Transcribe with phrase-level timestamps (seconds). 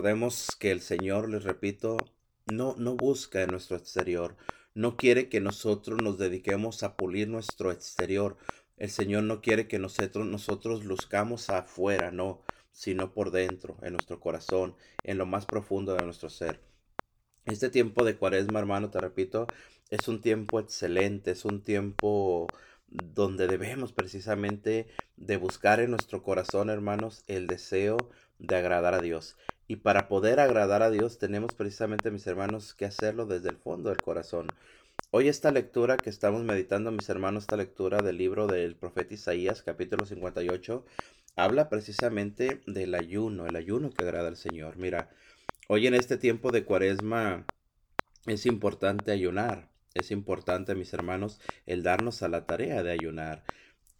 [0.00, 1.96] Recordemos que el Señor, les repito,
[2.46, 4.36] no, no busca en nuestro exterior,
[4.72, 8.36] no quiere que nosotros nos dediquemos a pulir nuestro exterior.
[8.76, 14.20] El Señor no quiere que nosotros, nosotros luzcamos afuera, no, sino por dentro, en nuestro
[14.20, 16.60] corazón, en lo más profundo de nuestro ser.
[17.44, 19.48] Este tiempo de cuaresma, hermano, te repito,
[19.90, 22.46] es un tiempo excelente, es un tiempo
[22.86, 24.86] donde debemos precisamente
[25.16, 27.96] de buscar en nuestro corazón, hermanos, el deseo
[28.38, 29.36] de agradar a Dios.
[29.70, 33.90] Y para poder agradar a Dios tenemos precisamente, mis hermanos, que hacerlo desde el fondo
[33.90, 34.48] del corazón.
[35.10, 39.62] Hoy esta lectura que estamos meditando, mis hermanos, esta lectura del libro del profeta Isaías,
[39.62, 40.86] capítulo 58,
[41.36, 44.78] habla precisamente del ayuno, el ayuno que agrada al Señor.
[44.78, 45.10] Mira,
[45.68, 47.44] hoy en este tiempo de cuaresma
[48.24, 53.44] es importante ayunar, es importante, mis hermanos, el darnos a la tarea de ayunar.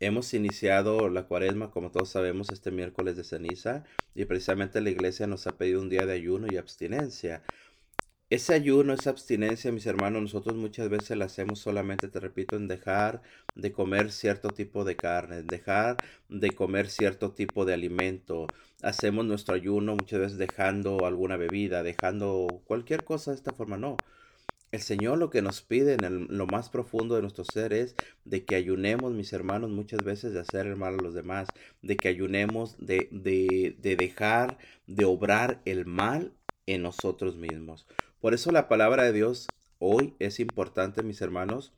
[0.01, 3.83] Hemos iniciado la cuaresma, como todos sabemos, este miércoles de ceniza
[4.15, 7.43] y precisamente la iglesia nos ha pedido un día de ayuno y abstinencia.
[8.31, 12.69] Ese ayuno, esa abstinencia, mis hermanos, nosotros muchas veces la hacemos solamente, te repito, en
[12.69, 13.23] dejar
[13.57, 15.97] de comer cierto tipo de carne, dejar
[16.29, 18.47] de comer cierto tipo de alimento.
[18.83, 23.97] Hacemos nuestro ayuno muchas veces dejando alguna bebida, dejando cualquier cosa de esta forma, no.
[24.71, 28.45] El Señor lo que nos pide en lo más profundo de nuestro ser es de
[28.45, 31.49] que ayunemos, mis hermanos, muchas veces de hacer el mal a los demás,
[31.81, 36.35] de que ayunemos de, de, de dejar de obrar el mal
[36.67, 37.87] en nosotros mismos.
[38.21, 41.73] Por eso la palabra de Dios hoy es importante, mis hermanos,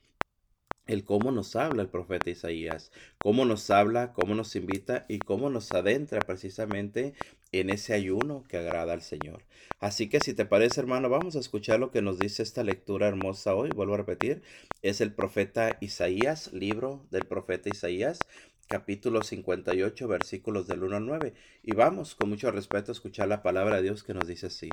[0.91, 5.49] el cómo nos habla el profeta Isaías, cómo nos habla, cómo nos invita y cómo
[5.49, 7.15] nos adentra precisamente
[7.53, 9.45] en ese ayuno que agrada al Señor.
[9.79, 13.07] Así que si te parece, hermano, vamos a escuchar lo que nos dice esta lectura
[13.07, 13.71] hermosa hoy.
[13.71, 14.43] Vuelvo a repetir,
[14.83, 18.19] es el profeta Isaías, libro del profeta Isaías,
[18.67, 21.35] capítulo 58, versículos del 1 al 9.
[21.63, 24.71] Y vamos con mucho respeto a escuchar la palabra de Dios que nos dice así.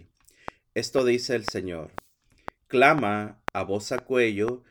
[0.73, 1.91] Esto dice el Señor.
[2.67, 4.63] Clama a voz a cuello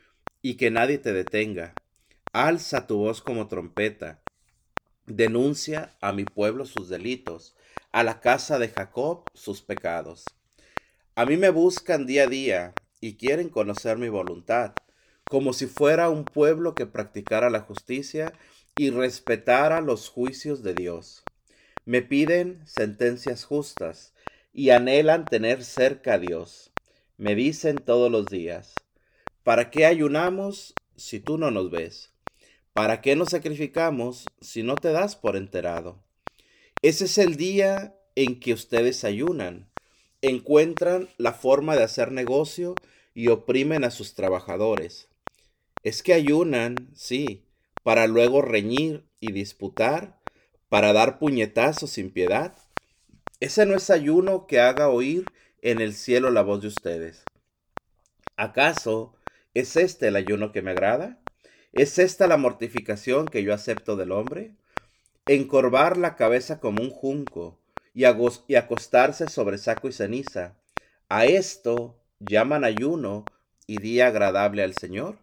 [0.47, 1.75] y que nadie te detenga.
[2.33, 4.23] Alza tu voz como trompeta.
[5.05, 7.57] Denuncia a mi pueblo sus delitos,
[7.91, 10.25] a la casa de Jacob sus pecados.
[11.17, 14.75] A mí me buscan día a día y quieren conocer mi voluntad,
[15.29, 18.33] como si fuera un pueblo que practicara la justicia
[18.77, 21.25] y respetara los juicios de Dios.
[21.85, 24.15] Me piden sentencias justas
[24.53, 26.71] y anhelan tener cerca a Dios.
[27.17, 28.77] Me dicen todos los días,
[29.47, 32.11] ¿Para qué ayunamos si tú no nos ves?
[32.73, 36.03] ¿Para qué nos sacrificamos si no te das por enterado?
[36.83, 39.71] Ese es el día en que ustedes ayunan.
[40.21, 42.75] Encuentran la forma de hacer negocio
[43.15, 45.11] y oprimen a sus trabajadores.
[45.85, 47.47] Es que ayunan, sí,
[47.85, 50.19] para luego reñir y disputar,
[50.69, 52.57] para dar puñetazos sin piedad.
[53.39, 55.25] Ese no es ayuno que haga oír
[55.63, 57.23] en el cielo la voz de ustedes.
[58.37, 59.16] ¿Acaso
[59.57, 61.19] ¿Es este el ayuno que me agrada?
[61.73, 64.55] ¿Es esta la mortificación que yo acepto del hombre?
[65.25, 67.59] Encorvar la cabeza como un junco
[67.95, 70.59] y, acostarse sobre saco y ceniza.
[71.09, 73.25] ¿A esto llaman ayuno
[73.67, 75.17] y día agradable al Señor?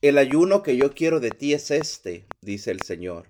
[0.00, 3.26] El ayuno que yo quiero de ti es este, dice el Señor,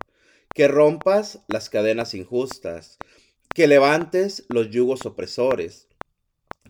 [0.55, 2.99] que rompas las cadenas injustas,
[3.53, 5.89] que levantes los yugos opresores,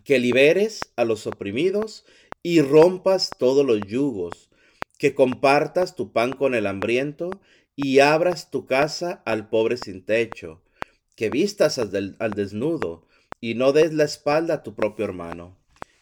[0.03, 2.05] que liberes a los oprimidos
[2.43, 4.49] y rompas todos los yugos,
[4.97, 7.31] que compartas tu pan con el hambriento
[7.75, 10.61] y abras tu casa al pobre sin techo,
[11.15, 13.07] que vistas al, desnudo
[13.39, 15.57] y no des la espalda a tu propio hermano.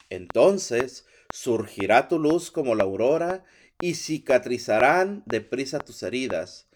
[0.09, 3.43] Entonces surgirá tu luz como la aurora
[3.79, 6.67] y cicatrizarán deprisa tus heridas.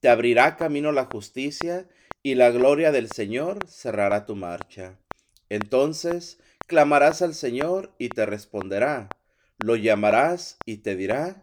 [0.00, 1.88] Te abrirá camino la justicia
[2.22, 4.98] y la gloria del Señor cerrará tu marcha.
[5.48, 6.38] Entonces
[6.70, 9.08] Clamarás al Señor y te responderá.
[9.58, 11.42] Lo llamarás y te dirá,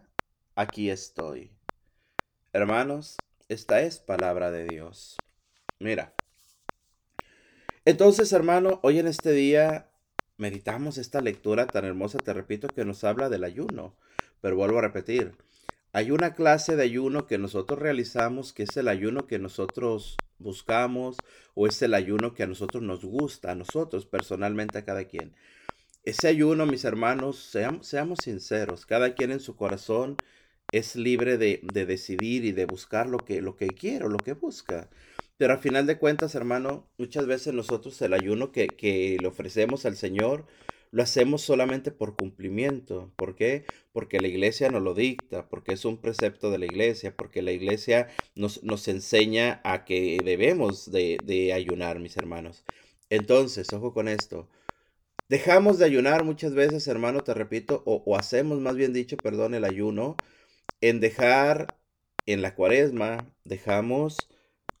[0.54, 1.50] aquí estoy.
[2.54, 3.18] Hermanos,
[3.50, 5.18] esta es palabra de Dios.
[5.80, 6.14] Mira.
[7.84, 9.90] Entonces, hermano, hoy en este día
[10.38, 13.98] meditamos esta lectura tan hermosa, te repito, que nos habla del ayuno.
[14.40, 15.34] Pero vuelvo a repetir,
[15.92, 21.16] hay una clase de ayuno que nosotros realizamos, que es el ayuno que nosotros buscamos
[21.54, 25.34] o es el ayuno que a nosotros nos gusta, a nosotros personalmente, a cada quien.
[26.04, 30.16] Ese ayuno, mis hermanos, seamos, sinceros, cada quien en su corazón
[30.72, 34.32] es libre de, decidir y de buscar lo que, lo que quiere o lo que
[34.32, 34.88] busca.
[35.36, 39.86] Pero al final de cuentas, hermano, muchas veces nosotros el ayuno que, que le ofrecemos
[39.86, 40.46] al Señor,
[40.90, 43.12] lo hacemos solamente por cumplimiento.
[43.16, 43.64] ¿Por qué?
[43.92, 47.52] Porque la iglesia nos lo dicta, porque es un precepto de la iglesia, porque la
[47.52, 52.64] iglesia nos, nos enseña a que debemos de, de ayunar, mis hermanos.
[53.10, 54.48] Entonces, ojo con esto.
[55.28, 59.54] Dejamos de ayunar muchas veces, hermano, te repito, o, o hacemos más bien dicho, perdón,
[59.54, 60.16] el ayuno,
[60.80, 61.78] en dejar
[62.26, 64.16] en la cuaresma, dejamos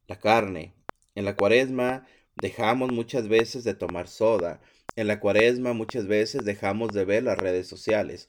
[0.06, 0.74] la carne.
[1.14, 2.06] En la cuaresma
[2.36, 4.60] dejamos muchas veces de tomar soda.
[4.98, 8.26] En la cuaresma muchas veces dejamos de ver las redes sociales.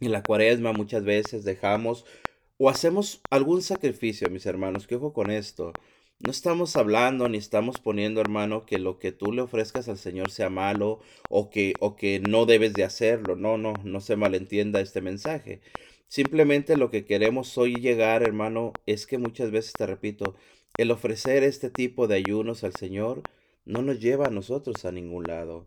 [0.00, 2.06] En la cuaresma muchas veces dejamos
[2.56, 5.74] o hacemos algún sacrificio, mis hermanos, que ojo con esto.
[6.20, 10.30] No estamos hablando ni estamos poniendo, hermano, que lo que tú le ofrezcas al Señor
[10.30, 13.36] sea malo o que, o que no debes de hacerlo.
[13.36, 15.60] No, no, no se malentienda este mensaje.
[16.08, 20.34] Simplemente lo que queremos hoy llegar, hermano, es que muchas veces, te repito,
[20.78, 23.22] el ofrecer este tipo de ayunos al Señor
[23.64, 25.66] no nos lleva a nosotros a ningún lado.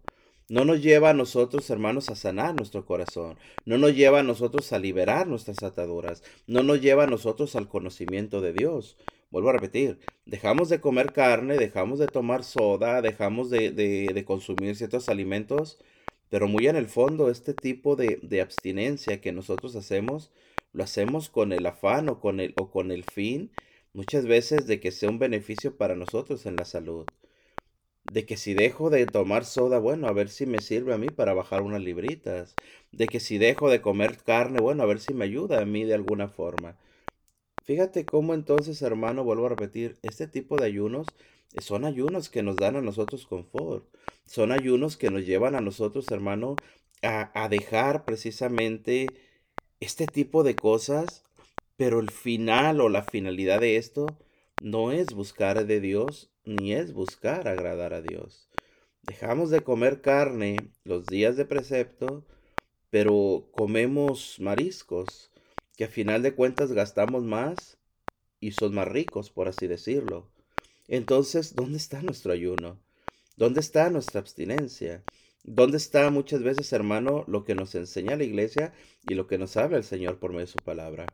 [0.50, 3.38] No nos lleva a nosotros, hermanos, a sanar nuestro corazón.
[3.66, 6.24] No nos lleva a nosotros a liberar nuestras ataduras.
[6.46, 8.98] No nos lleva a nosotros al conocimiento de Dios.
[9.30, 14.78] Vuelvo a repetir, dejamos de comer carne, dejamos de tomar soda, dejamos de, de, consumir
[14.78, 15.80] ciertos alimentos,
[16.30, 20.32] pero muy en el fondo este tipo de, de, abstinencia que nosotros hacemos,
[20.72, 23.52] lo hacemos con el afán o con el, o con el fin,
[23.92, 27.06] muchas veces de que sea un beneficio para nosotros en la salud
[28.12, 31.10] de que si dejo de tomar soda, bueno, a ver si me sirve a mí
[31.10, 32.56] para bajar unas libritas,
[32.92, 35.84] de que si dejo de comer carne, bueno, a ver si me ayuda a mí
[35.84, 36.78] de alguna forma.
[37.64, 41.08] Fíjate cómo entonces, hermano, vuelvo a repetir, este tipo de ayunos
[41.60, 43.86] son ayunos que nos dan a nosotros confort,
[44.26, 46.56] son ayunos que nos llevan a nosotros, hermano,
[47.02, 49.08] a, a dejar precisamente
[49.80, 51.24] este tipo de cosas,
[51.76, 54.08] pero el final o la finalidad de esto
[54.62, 58.50] no es buscar de Dios, ni es buscar agradar a Dios.
[59.04, 62.26] Dejamos de comer carne los días de precepto,
[62.90, 65.32] pero comemos mariscos,
[65.76, 67.78] que a final de cuentas gastamos más
[68.40, 70.30] y son más ricos, por así decirlo.
[70.88, 72.80] Entonces, ¿dónde está nuestro ayuno?
[73.36, 75.04] ¿Dónde está nuestra abstinencia?
[75.44, 78.74] ¿Dónde está muchas veces, hermano, lo que nos enseña la iglesia
[79.08, 81.06] y lo que nos habla el Señor por medio de su palabra?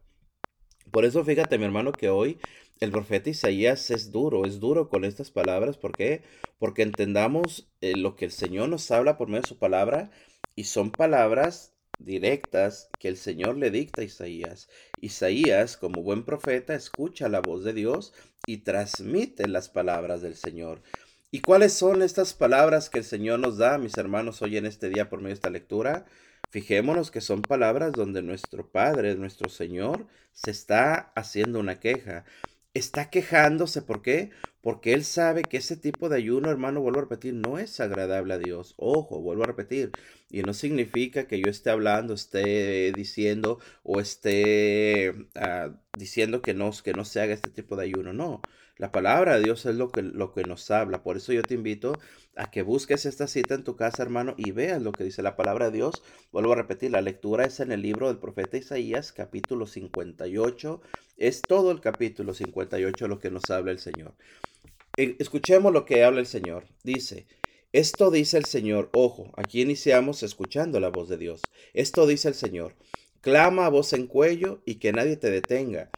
[0.91, 2.39] Por eso fíjate, mi hermano, que hoy
[2.79, 5.77] el profeta Isaías es duro, es duro con estas palabras.
[5.77, 6.23] ¿Por qué?
[6.59, 10.11] Porque entendamos eh, lo que el Señor nos habla por medio de su palabra
[10.55, 14.69] y son palabras directas que el Señor le dicta a Isaías.
[14.99, 18.13] Isaías, como buen profeta, escucha la voz de Dios
[18.45, 20.81] y transmite las palabras del Señor.
[21.31, 24.89] ¿Y cuáles son estas palabras que el Señor nos da, mis hermanos, hoy en este
[24.89, 26.05] día por medio de esta lectura?
[26.51, 32.25] Fijémonos que son palabras donde nuestro Padre, nuestro Señor, se está haciendo una queja
[32.73, 33.81] está quejándose.
[33.81, 34.31] ¿Por qué?
[34.61, 38.33] Porque él sabe que ese tipo de ayuno, hermano, vuelvo a repetir, no es agradable
[38.33, 38.75] a Dios.
[38.77, 39.91] Ojo, vuelvo a repetir.
[40.29, 46.71] Y no significa que yo esté hablando, esté diciendo o esté ah, diciendo que no,
[46.83, 48.13] que no se haga este tipo de ayuno.
[48.13, 48.41] No.
[48.77, 51.03] La palabra de Dios es lo que, lo que nos habla.
[51.03, 51.99] Por eso yo te invito
[52.35, 55.35] a que busques esta cita en tu casa, hermano, y veas lo que dice la
[55.35, 56.01] palabra de Dios.
[56.31, 60.81] Vuelvo a repetir, la lectura es en el libro del profeta Isaías, capítulo 58.
[61.17, 64.13] Es todo el capítulo 58 lo que nos habla el Señor.
[64.97, 66.65] Eh, escuchemos lo que habla el Señor.
[66.83, 67.27] Dice,
[67.71, 71.41] esto dice el Señor, ojo, aquí iniciamos escuchando la voz de Dios.
[71.73, 72.75] Esto dice el Señor,
[73.21, 75.89] clama a voz en cuello y que nadie te detenga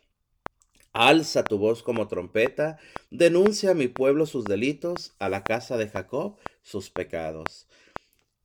[0.96, 2.80] Alza tu voz como trompeta,
[3.12, 7.68] denuncia a mi pueblo sus delitos, a la casa de Jacob sus pecados.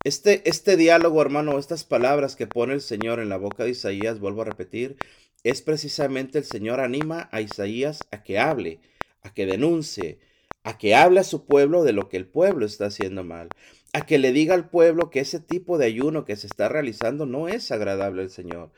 [0.02, 4.18] Este, este diálogo, hermano, estas palabras que pone el Señor en la boca de Isaías,
[4.18, 4.97] vuelvo a repetir,
[5.44, 8.80] es precisamente el Señor anima a Isaías a que hable,
[9.23, 10.18] a que denuncie,
[10.64, 13.49] a que hable a su pueblo de lo que el pueblo está haciendo mal,
[13.92, 17.26] a que le diga al pueblo que ese tipo de ayuno que se está realizando
[17.26, 18.70] no es agradable al Señor.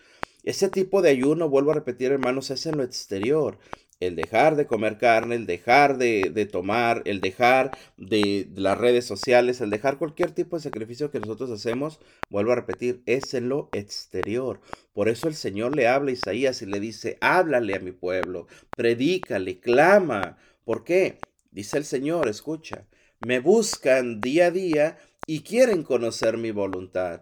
[0.44, 3.58] Ese tipo de ayuno, vuelvo a repetir hermanos, es en lo exterior.
[4.06, 9.60] El dejar de comer carne, el dejar de, tomar, el dejar de, las redes sociales,
[9.60, 13.68] el dejar cualquier tipo de sacrificio que nosotros hacemos, vuelvo a repetir, es en lo
[13.72, 14.60] exterior.
[14.92, 18.48] Por eso el Señor le habla a Isaías y le dice, háblale a mi pueblo,
[18.76, 20.36] predícale, clama.
[20.64, 21.18] ¿Por qué?
[21.52, 22.88] Dice el Señor, escucha,
[23.24, 27.20] me buscan día a día y quieren conocer mi voluntad.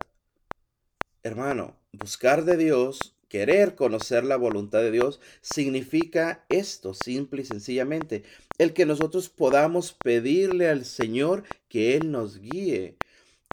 [1.23, 8.25] Hermano, buscar de Dios, querer conocer la voluntad de Dios, significa esto, simple y sencillamente,
[8.59, 12.97] el que nosotros podamos pedirle al Señor que Él nos guíe.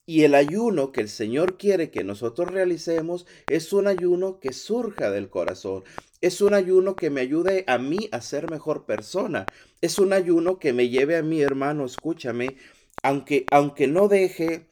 [0.05, 5.12] Y el ayuno que el Señor quiere que nosotros realicemos es un ayuno que surja
[5.12, 5.84] del corazón.
[6.22, 9.46] Es un ayuno que me ayude a mí a ser mejor persona.
[9.81, 12.55] Es un ayuno que me lleve a mi hermano, escúchame,
[13.03, 14.65] aunque, aunque no deje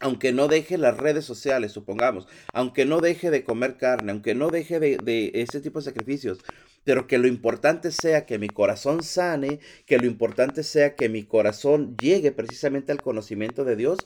[0.00, 4.48] aunque no deje las redes sociales, supongamos, aunque no deje de comer carne, aunque no
[4.48, 6.38] deje de, ese tipo de sacrificios,
[6.84, 11.24] pero que lo importante sea que mi corazón sane, que lo importante sea que mi
[11.24, 13.98] corazón llegue precisamente al conocimiento de Dios,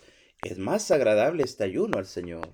[0.42, 2.52] es más agradable este ayuno al Señor.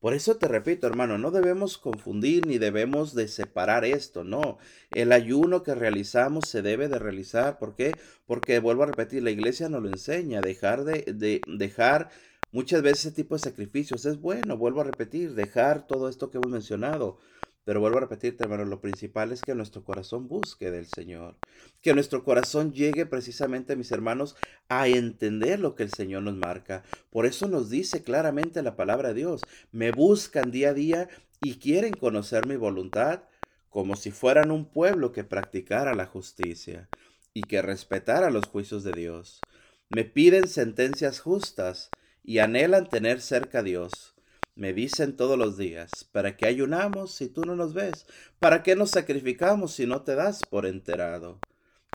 [0.00, 4.58] Por eso te repito, hermano, no debemos confundir ni debemos de separar esto, no.
[4.90, 7.92] El ayuno que realizamos se debe de realizar, ¿por qué?
[8.26, 12.10] Porque vuelvo a repetir, la iglesia nos lo enseña, dejar de, de dejar
[12.52, 16.38] muchas veces ese tipo de sacrificios es bueno, vuelvo a repetir, dejar todo esto que
[16.38, 17.18] hemos mencionado,
[17.64, 21.36] pero vuelvo a repetirte, hermano, lo principal es que nuestro corazón busque del Señor.
[21.80, 24.36] Que nuestro corazón llegue precisamente, mis hermanos,
[24.68, 26.82] a entender lo que el Señor nos marca.
[27.10, 29.42] Por eso nos dice claramente la palabra de Dios.
[29.70, 31.08] Me buscan día a día
[31.40, 33.22] y quieren conocer mi voluntad
[33.70, 36.88] como si fueran un pueblo que practicara la justicia
[37.32, 39.40] y que respetara los juicios de Dios.
[39.88, 41.90] Me piden sentencias justas
[42.22, 44.12] y anhelan tener cerca a Dios
[44.54, 48.06] me dicen todos los días, ¿para qué ayunamos si tú no nos ves?
[48.38, 51.38] ¿Para qué nos sacrificamos si no te das por enterado?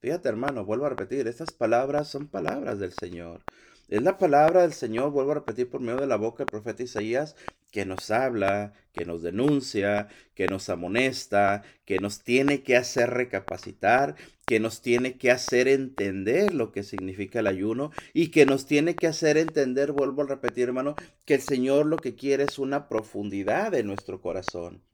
[0.02, 3.42] Fíjate hermano, vuelvo a repetir, estas palabras son palabras del Señor.
[3.90, 6.84] Es la palabra del Señor, vuelvo a repetir por medio de la boca del profeta
[6.84, 7.36] Isaías,
[7.72, 14.16] que nos habla, que nos denuncia, que nos amonesta, que nos tiene que hacer recapacitar,
[14.46, 18.96] que nos tiene que hacer entender lo que significa el ayuno y que nos tiene
[18.96, 20.96] que hacer entender, vuelvo a repetir hermano,
[21.26, 24.87] que el Señor lo que quiere es una profundidad en nuestro corazón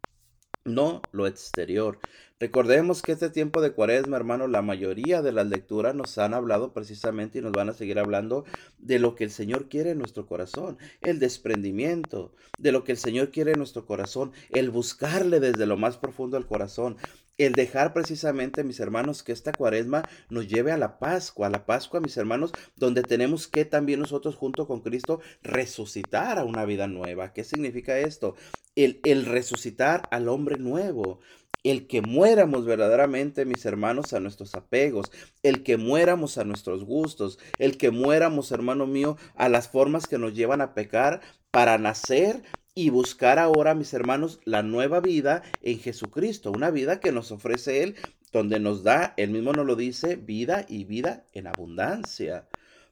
[0.65, 2.00] no lo exterior.
[2.39, 6.74] Recordemos que este tiempo de cuaresma, hermano, la mayoría de las lecturas nos han hablado
[6.74, 8.43] precisamente y nos van a seguir hablando
[8.79, 12.98] de lo que el Señor quiere en nuestro corazón, el desprendimiento, de lo que el
[12.98, 16.98] Señor quiere en nuestro corazón, el buscarle desde lo más profundo del corazón,
[17.37, 21.65] el dejar precisamente, mis hermanos, que esta cuaresma nos lleve a la Pascua, a la
[21.65, 26.87] Pascua, mis hermanos, donde tenemos que también nosotros junto con Cristo resucitar a una vida
[26.87, 27.33] nueva.
[27.33, 28.35] ¿Qué significa esto?
[28.75, 31.19] El, el resucitar al hombre nuevo,
[31.63, 35.11] el que muéramos verdaderamente, mis hermanos, a nuestros apegos,
[35.43, 40.17] el que muéramos a nuestros gustos, el que muéramos, hermano mío, a las formas que
[40.17, 41.21] nos llevan a pecar
[41.51, 42.43] para nacer
[42.75, 47.84] y buscar ahora, mis hermanos, la nueva vida en Jesucristo, una vida que nos ofrece
[47.84, 47.96] Él,
[48.32, 52.48] donde nos da, Él mismo nos lo dice, vida y vida en abundancia.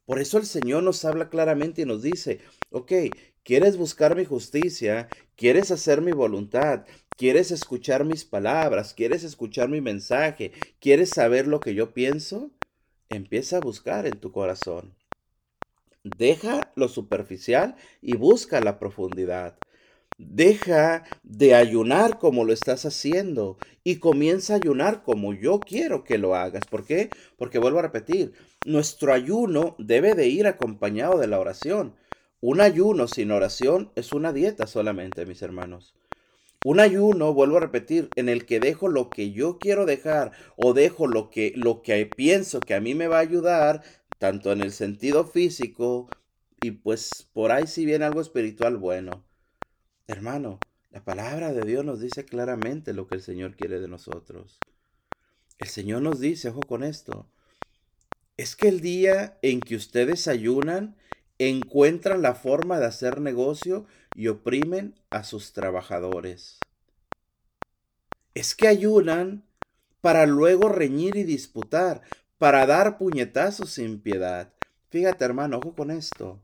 [0.06, 2.92] Por eso el Señor nos habla claramente y nos dice, ok,
[3.44, 5.08] ¿quieres buscar mi justicia?
[5.36, 6.86] ¿Quieres hacer mi voluntad?
[7.18, 8.94] ¿Quieres escuchar mis palabras?
[8.94, 10.52] ¿Quieres escuchar mi mensaje?
[10.80, 12.52] ¿Quieres saber lo que yo pienso?
[13.10, 14.96] Empieza a buscar en tu corazón.
[16.04, 19.58] Deja lo superficial y busca la profundidad.
[20.24, 26.20] Deja de ayunar como lo estás haciendo y comienza a ayunar como yo quiero que
[26.20, 26.64] lo hagas.
[26.70, 27.10] ¿Por qué?
[27.38, 31.96] Porque vuelvo a repetir, nuestro ayuno debe de ir acompañado de la oración.
[32.40, 35.96] Un ayuno sin oración es una dieta solamente, mis hermanos.
[36.64, 40.74] Un ayuno, vuelvo a repetir, en el que dejo lo que yo quiero dejar o
[40.74, 43.82] dejo lo que, lo que pienso que a mí me va a ayudar,
[44.20, 46.10] tanto en el sentido físico
[46.62, 49.26] y pues por ahí si viene algo espiritual bueno.
[50.12, 54.60] Hermano, la palabra de Dios nos dice claramente lo que el Señor quiere de nosotros.
[55.58, 57.30] El Señor nos dice, ojo con esto,
[58.36, 60.98] es que el día en que ustedes ayunan,
[61.40, 66.60] encuentran la forma de hacer negocio y oprimen a sus trabajadores.
[68.34, 69.46] Es que ayunan
[70.02, 72.02] para luego reñir y disputar,
[72.38, 74.52] para dar puñetazos sin piedad.
[74.90, 76.44] Fíjate hermano, ojo con esto.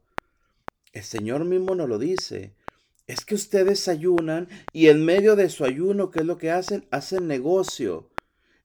[0.94, 2.56] El Señor mismo nos lo dice
[3.08, 6.86] es que ustedes ayunan y en medio de su ayuno, ¿qué es lo que hacen?
[6.92, 8.10] Hacen negocio.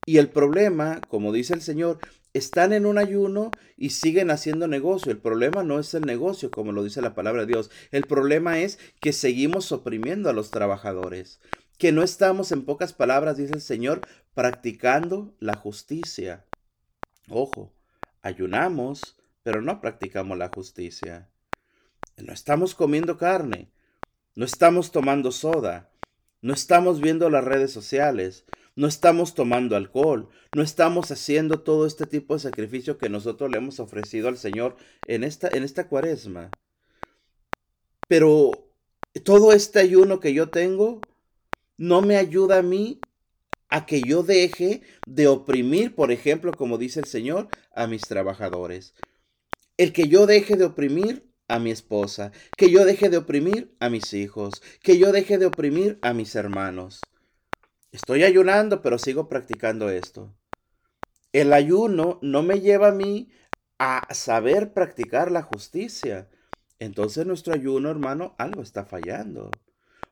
[0.05, 1.99] Y el problema, como dice el Señor,
[2.35, 5.13] están en un ayuno y siguen haciendo negocio.
[5.13, 7.71] El problema no es el negocio, como lo dice la palabra de Dios.
[7.93, 11.41] El problema es que seguimos oprimiendo a los trabajadores.
[11.79, 14.01] Que no estamos, en pocas palabras, dice el Señor,
[14.35, 16.47] practicando la justicia.
[17.29, 17.73] Ojo,
[18.23, 21.29] ayunamos, pero no practicamos la justicia.
[22.17, 23.71] No estamos comiendo carne,
[24.35, 25.91] no estamos tomando soda,
[26.41, 32.07] no estamos viendo las redes sociales, no estamos tomando alcohol, no estamos haciendo todo este
[32.07, 36.51] tipo de sacrificio que nosotros le hemos ofrecido al Señor en esta, en esta cuaresma.
[38.09, 38.51] Pero
[39.25, 41.01] todo este ayuno que yo tengo
[41.77, 43.01] no me ayuda a mí
[43.69, 48.95] a que yo deje de oprimir, por ejemplo, como dice el Señor, a mis trabajadores.
[49.77, 53.91] El que yo deje de oprimir a mi esposa, que yo deje de oprimir a
[53.91, 57.03] mis hijos, que yo deje de oprimir a mis hermanos.
[57.93, 60.35] Estoy ayunando, pero sigo practicando esto.
[61.31, 63.31] El ayuno no me lleva a mí
[63.79, 66.31] a saber practicar la justicia.
[66.79, 69.51] entonces nuestro ayuno, hermano, algo está fallando.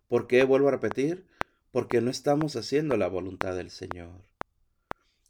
[0.08, 0.44] ¿Por qué?
[0.44, 1.26] Vuelvo a repetir,
[1.70, 4.26] porque no estamos haciendo la voluntad del Señor.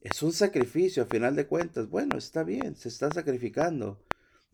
[0.00, 1.88] Es un sacrificio, a final de cuentas.
[1.88, 4.02] Bueno, está bien, se está sacrificando,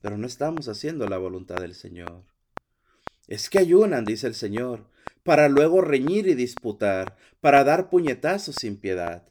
[0.06, 2.22] pero no estamos haciendo la voluntad del Señor.
[3.26, 4.86] Es que ayunan, dice el Señor,
[5.25, 9.26] para luego reñir y disputar, para dar puñetazos sin piedad.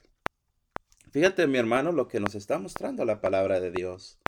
[1.11, 4.19] Fíjate, mi hermano, lo que nos está mostrando la palabra de Dios.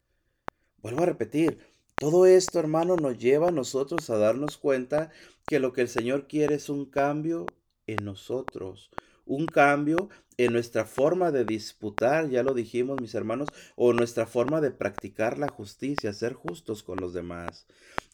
[0.77, 1.59] Vuelvo a repetir,
[1.97, 5.11] todo esto, hermano, nos lleva a nosotros a darnos cuenta
[5.47, 7.45] que lo que el Señor quiere es un cambio
[7.87, 8.89] en nosotros,
[9.27, 14.61] un cambio en nuestra forma de disputar, ya lo dijimos mis hermanos, o nuestra forma
[14.61, 17.65] de practicar la justicia, ser justos con los demás.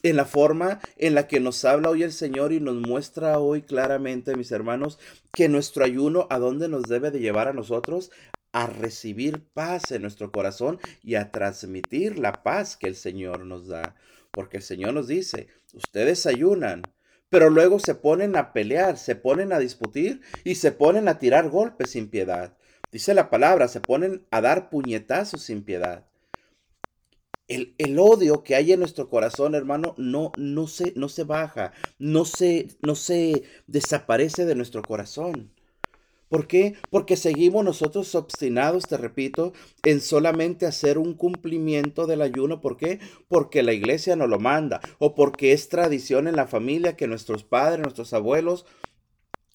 [0.03, 3.61] En la forma en la que nos habla hoy el Señor y nos muestra hoy
[3.61, 4.99] claramente, mis hermanos,
[5.33, 8.11] que nuestro ayuno a dónde nos debe de llevar a nosotros
[8.53, 13.67] a recibir paz en nuestro corazón y a transmitir la paz que el Señor nos
[13.67, 13.95] da.
[14.31, 16.83] Porque el Señor nos dice, ustedes ayunan,
[17.33, 21.49] pero luego se ponen a pelear, se ponen a discutir y se ponen a tirar
[21.49, 22.55] golpes sin piedad.
[22.91, 26.05] Dice la palabra, se ponen a dar puñetazos sin piedad.
[27.47, 31.73] El, el, odio que hay en nuestro corazón, hermano, no, no, se, no se baja,
[31.97, 35.51] no se, no se desaparece de nuestro corazón.
[36.33, 36.73] ¿Por qué?
[36.89, 42.59] Porque seguimos nosotros obstinados, te repito, en solamente hacer un cumplimiento del ayuno.
[42.59, 42.97] ¿Por qué?
[43.27, 47.43] Porque la iglesia nos lo manda o porque es tradición en la familia que nuestros
[47.43, 48.65] padres, nuestros abuelos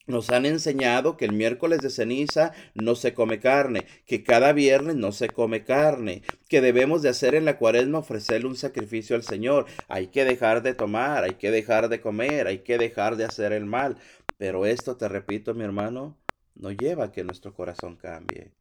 [0.07, 4.95] nos han enseñado que el miércoles de ceniza no se come carne, que cada viernes
[4.95, 9.25] no se come carne, que debemos de hacer en la cuaresma ofrecerle un sacrificio al
[9.25, 9.67] Señor.
[9.89, 13.53] Hay que dejar de tomar, hay que dejar de comer, hay que dejar de hacer
[13.53, 13.97] el mal.
[14.37, 16.17] Pero esto, te repito, mi hermano,
[16.59, 18.53] no lleva a que nuestro corazón cambie.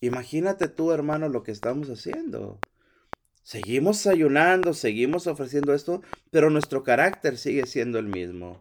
[0.00, 2.58] Imagínate tú, hermano, lo que estamos haciendo.
[3.42, 8.60] Seguimos ayunando, seguimos ofreciendo esto, pero nuestro carácter sigue siendo el mismo.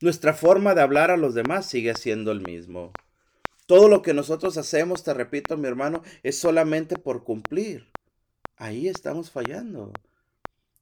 [0.00, 2.92] Nuestra forma de hablar a los demás sigue siendo el mismo.
[3.66, 7.86] Todo lo que nosotros hacemos, te repito, mi hermano, es solamente por cumplir.
[8.56, 9.92] Ahí estamos fallando.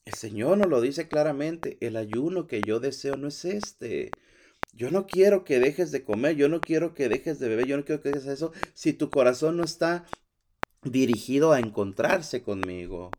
[0.04, 4.10] El Señor nos lo dice claramente, el ayuno que yo deseo no es este.
[4.72, 7.76] Yo no quiero que dejes de comer, yo no quiero que dejes de beber, yo
[7.76, 10.06] no quiero que dejes eso si tu corazón no está
[10.82, 13.10] dirigido a encontrarse conmigo.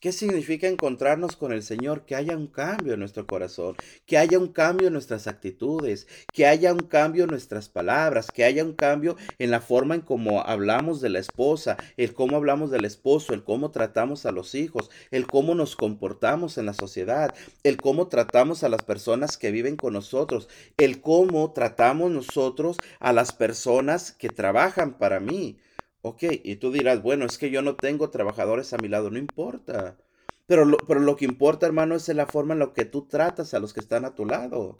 [0.00, 2.04] ¿Qué significa encontrarnos con el Señor?
[2.06, 3.74] Que haya un cambio en nuestro corazón,
[4.06, 8.44] que haya un cambio en nuestras actitudes, que haya un cambio en nuestras palabras, que
[8.44, 12.70] haya un cambio en la forma en cómo hablamos de la esposa, el cómo hablamos
[12.70, 17.34] del esposo, el cómo tratamos a los hijos, el cómo nos comportamos en la sociedad,
[17.64, 23.12] el cómo tratamos a las personas que viven con nosotros, el cómo tratamos nosotros a
[23.12, 25.58] las personas que trabajan para mí.
[26.02, 29.18] Ok, y tú dirás, bueno, es que yo no tengo trabajadores a mi lado, no
[29.18, 29.96] importa.
[30.46, 33.52] Pero lo, pero lo que importa, hermano, es la forma en la que tú tratas
[33.52, 34.76] a los que están a tu lado.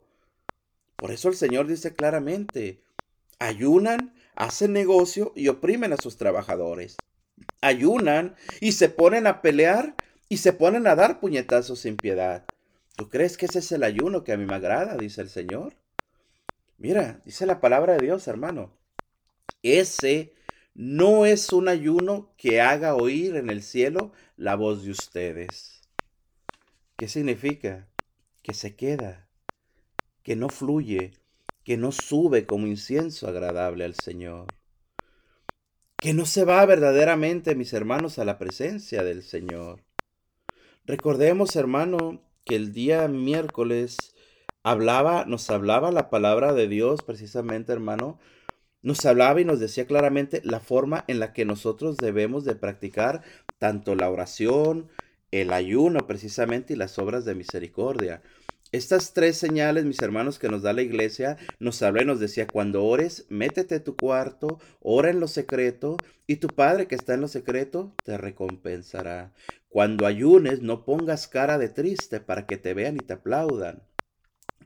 [0.96, 2.82] Por eso el Señor dice claramente,
[3.38, 6.96] ayunan, hacen negocio y oprimen a sus trabajadores.
[7.60, 9.94] Ayunan y se ponen a pelear
[10.28, 12.44] y se ponen a dar puñetazos sin piedad.
[12.96, 14.96] ¿Tú crees que ese es el ayuno que a mí me agrada?
[14.96, 15.74] Dice el Señor.
[16.78, 18.72] Mira, dice la palabra de Dios, hermano.
[19.62, 20.32] Ese
[20.78, 25.82] no es un ayuno que haga oír en el cielo la voz de ustedes.
[26.96, 27.88] ¿Qué significa?
[28.44, 29.28] Que se queda,
[30.22, 31.14] que no fluye,
[31.64, 34.46] que no sube como incienso agradable al Señor.
[35.98, 39.82] Que no se va verdaderamente, mis hermanos, a la presencia del Señor.
[40.84, 44.14] Recordemos, hermano, que el día miércoles
[44.62, 48.20] hablaba, nos hablaba la palabra de Dios, precisamente, hermano,
[48.82, 53.22] nos hablaba y nos decía claramente la forma en la que nosotros debemos de practicar
[53.58, 54.88] tanto la oración,
[55.30, 58.22] el ayuno precisamente y las obras de misericordia.
[58.70, 62.46] Estas tres señales, mis hermanos, que nos da la iglesia, nos habla y nos decía,
[62.46, 67.14] cuando ores, métete a tu cuarto, ora en lo secreto, y tu Padre que está
[67.14, 69.32] en lo secreto te recompensará.
[69.70, 73.82] Cuando ayunes, no pongas cara de triste para que te vean y te aplaudan.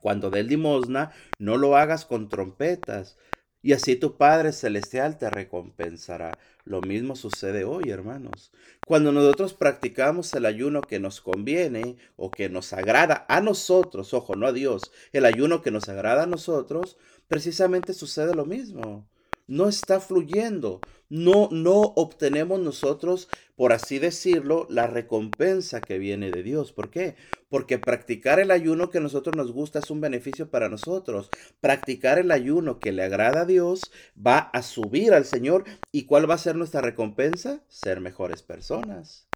[0.01, 3.17] Cuando des limosna, no lo hagas con trompetas,
[3.63, 6.39] y así tu Padre Celestial te recompensará.
[6.65, 8.53] Lo mismo sucede hoy, hermanos.
[8.87, 14.37] Cuando nosotros practicamos el ayuno que nos conviene o que nos agrada a nosotros, ojo,
[14.37, 16.97] no a Dios, el ayuno que nos agrada a nosotros,
[17.29, 19.07] precisamente sucede lo mismo
[19.47, 20.81] no está fluyendo.
[21.15, 26.73] No, no obtenemos nosotros, por así decirlo, la recompensa que viene de Dios.
[26.73, 27.17] ¿Por qué?
[27.51, 31.29] Porque practicar el ayuno que a nosotros nos gusta es un beneficio para nosotros.
[31.61, 35.65] Practicar el ayuno que le agrada a Dios va a subir al Señor.
[35.93, 37.63] ¿Y cuál va a ser nuestra recompensa?
[37.69, 39.29] Ser mejores personas.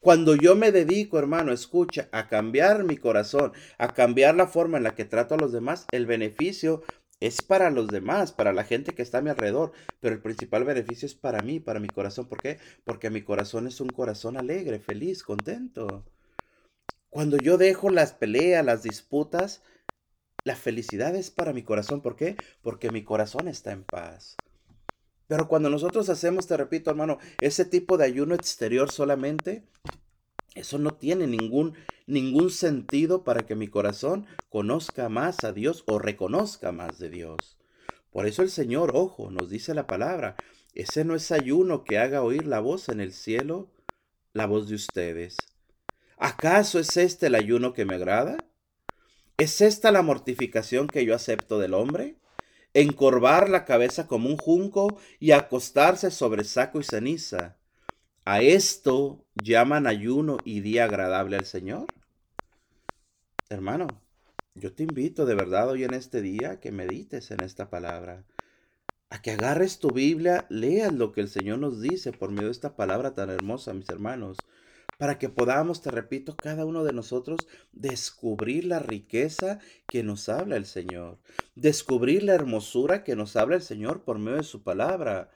[0.00, 4.84] Cuando yo me dedico, hermano, escucha, a cambiar mi corazón, a cambiar la forma en
[4.84, 6.82] la que trato a los demás, el beneficio
[7.20, 10.64] es para los demás, para la gente que está a mi alrededor, pero el principal
[10.64, 12.28] beneficio es para mí, para mi corazón.
[12.28, 12.58] ¿Por qué?
[12.84, 16.04] Porque mi corazón es un corazón alegre, feliz, contento.
[17.10, 19.62] Cuando yo dejo las peleas, las disputas,
[20.44, 22.02] la felicidad es para mi corazón.
[22.02, 22.36] ¿Por qué?
[22.62, 24.36] Porque mi corazón está en paz.
[25.26, 29.66] Pero cuando nosotros hacemos, te repito, hermano, ese tipo de ayuno exterior solamente,
[30.58, 31.74] eso no tiene ningún,
[32.06, 37.58] ningún sentido para que mi corazón conozca más a Dios o reconozca más de Dios.
[38.10, 40.36] Por eso el Señor, ojo, nos dice la palabra,
[40.74, 43.70] ese no es ayuno que haga oír la voz en el cielo,
[44.32, 45.36] la voz de ustedes.
[46.16, 48.38] ¿Acaso es este el ayuno que me agrada?
[49.36, 52.18] ¿Es esta la mortificación que yo acepto del hombre?
[52.74, 57.57] encorvar la cabeza como un junco y acostarse sobre saco y ceniza.
[58.30, 61.86] ¿A esto llaman ayuno y día agradable al Señor?
[63.48, 63.86] Hermano,
[64.54, 68.26] yo te invito de verdad hoy en este día que medites en esta palabra,
[69.08, 72.52] a que agarres tu Biblia, leas lo que el Señor nos dice por medio de
[72.52, 74.36] esta palabra tan hermosa, mis hermanos,
[74.98, 77.38] para que podamos, te repito, cada uno de nosotros
[77.72, 81.16] descubrir la riqueza que nos habla el Señor,
[81.54, 85.30] descubrir la hermosura que nos habla el Señor por medio de su palabra.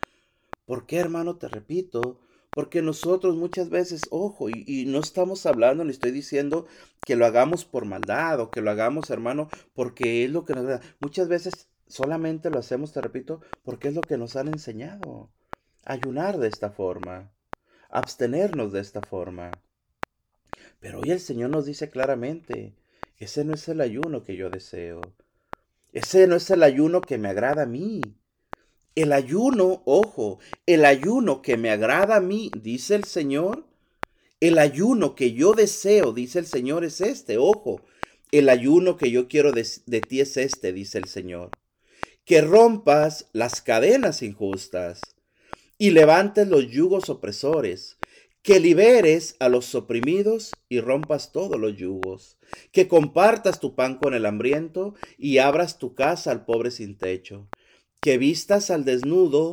[0.66, 1.38] ¿Por qué, hermano?
[1.38, 2.20] Te repito,
[2.52, 6.66] porque nosotros muchas veces, ojo, y, no estamos hablando, ni estoy diciendo
[7.04, 10.80] que lo hagamos por maldad o que lo hagamos, hermano, porque es lo que nos...
[11.00, 15.30] Muchas veces solamente lo hacemos, te repito, porque es lo que nos han enseñado.
[15.84, 17.32] Ayunar de esta forma
[17.92, 19.52] abstenernos de esta forma.
[20.80, 22.74] Pero hoy el Señor nos dice claramente,
[23.18, 25.00] ese no es el ayuno que yo deseo.
[25.92, 28.00] Ese no es el ayuno que me agrada a mí.
[28.94, 33.64] El ayuno, ojo, el ayuno que me agrada a mí, dice el Señor,
[34.42, 37.80] el ayuno que yo deseo, dice el Señor, es este, ojo.
[38.32, 39.64] El ayuno que yo quiero de,
[40.00, 41.50] ti es este, dice el Señor.
[42.24, 45.00] Que rompas las cadenas injustas
[45.78, 47.98] y levantes los yugos opresores,
[48.42, 52.36] que liberes a los oprimidos y rompas todos los yugos,
[52.72, 57.48] que compartas tu pan con el hambriento y abras tu casa al pobre sin techo,
[58.02, 59.52] que vistas al desnudo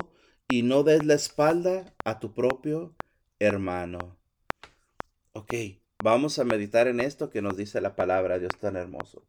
[0.49, 2.95] y no des la espalda a tu propio
[3.37, 4.17] hermano.
[5.33, 5.53] Ok,
[6.03, 9.23] vamos a meditar en esto que nos dice la palabra Dios tan hermoso.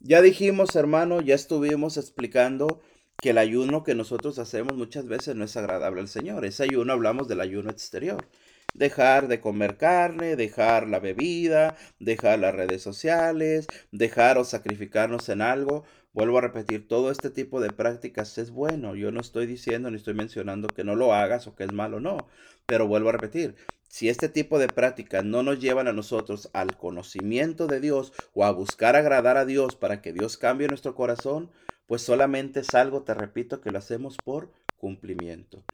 [0.00, 2.82] Ya dijimos, hermano, ya estuvimos explicando
[3.20, 6.44] que el ayuno que nosotros hacemos muchas veces no es agradable al Señor.
[6.44, 8.28] Ese ayuno hablamos del ayuno exterior.
[8.74, 15.40] Dejar de comer carne, dejar la bebida, dejar las redes sociales, dejar o sacrificarnos en
[15.40, 15.84] algo.
[16.12, 18.94] Vuelvo a repetir, todo este tipo de prácticas es bueno.
[18.94, 22.00] Yo no estoy diciendo ni estoy mencionando que no lo hagas o que es malo,
[22.00, 22.28] no.
[22.66, 23.54] Pero vuelvo a repetir,
[23.88, 28.44] si este tipo de prácticas no nos llevan a nosotros al conocimiento de Dios o
[28.44, 31.50] a buscar agradar a Dios para que Dios cambie nuestro corazón,
[31.86, 35.64] pues solamente es algo, te repito, que lo hacemos por cumplimiento.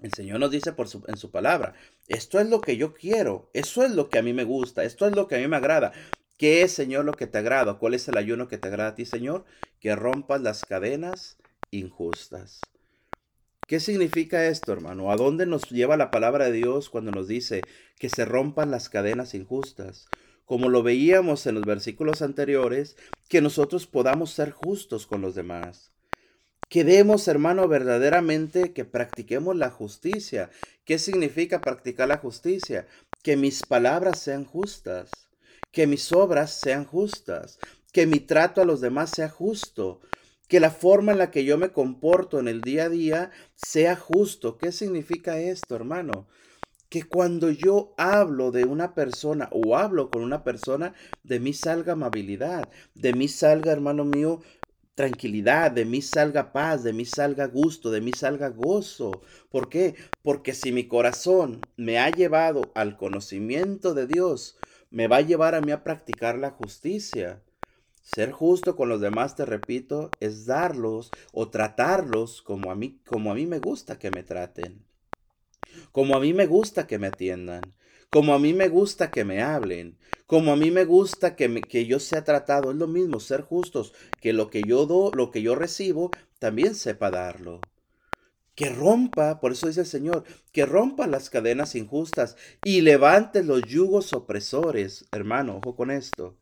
[0.00, 1.74] El Señor nos dice por en su palabra,
[2.08, 5.06] esto es lo que yo quiero, eso es lo que a mí me gusta, esto
[5.06, 5.92] es lo que a mí me agrada.
[6.42, 7.74] ¿Qué es, Señor, lo que te agrada?
[7.74, 9.44] ¿Cuál es el ayuno que te agrada a ti, Señor?
[9.78, 11.36] Que rompas las cadenas
[11.70, 12.60] injustas.
[13.68, 15.12] ¿Qué significa esto, hermano?
[15.12, 17.62] ¿A dónde nos lleva la palabra de Dios cuando nos dice
[17.96, 20.08] que se rompan las cadenas injustas?
[20.44, 22.96] como lo veíamos en los versículos anteriores,
[23.28, 25.92] que nosotros podamos ser justos con los demás.
[26.68, 30.50] Quedemos, hermano, verdaderamente que practiquemos la justicia.
[30.84, 32.88] ¿Qué significa practicar la justicia?
[33.22, 35.30] Que mis palabras sean justas,
[35.72, 37.58] que mis obras sean justas,
[37.92, 40.00] que mi trato a los demás sea justo,
[40.46, 43.96] que la forma en la que yo me comporto en el día a día sea
[43.96, 44.58] justo.
[44.58, 46.28] ¿Qué significa esto, hermano?
[46.92, 51.94] que cuando yo hablo de una persona o hablo con una persona, de mí salga
[51.94, 54.42] amabilidad, de mí salga, hermano mío,
[54.94, 59.22] tranquilidad, de mí salga paz, de mí salga gusto, de mí salga gozo.
[59.48, 59.94] ¿Por qué?
[60.22, 64.58] Porque si mi corazón me ha llevado al conocimiento de Dios,
[64.92, 67.42] me va a llevar a mí a practicar la justicia.
[68.02, 73.32] Ser justo con los demás, te repito, es darlos o tratarlos como a mí, como
[73.32, 74.84] a mí me gusta que me traten
[75.92, 77.62] como a mí me gusta que me atiendan,
[78.10, 81.86] como a mí me gusta que me hablen, como a mí me gusta que, que
[81.86, 82.70] yo sea tratado.
[82.70, 86.74] Es lo mismo, ser justos, que lo que yo do, lo que yo recibo, también
[86.74, 87.60] sepa darlo.
[88.54, 93.62] Que rompa, por eso dice el Señor, que rompa las cadenas injustas y levante los
[93.62, 95.06] yugos opresores.
[95.10, 96.36] Hermano, ojo con esto.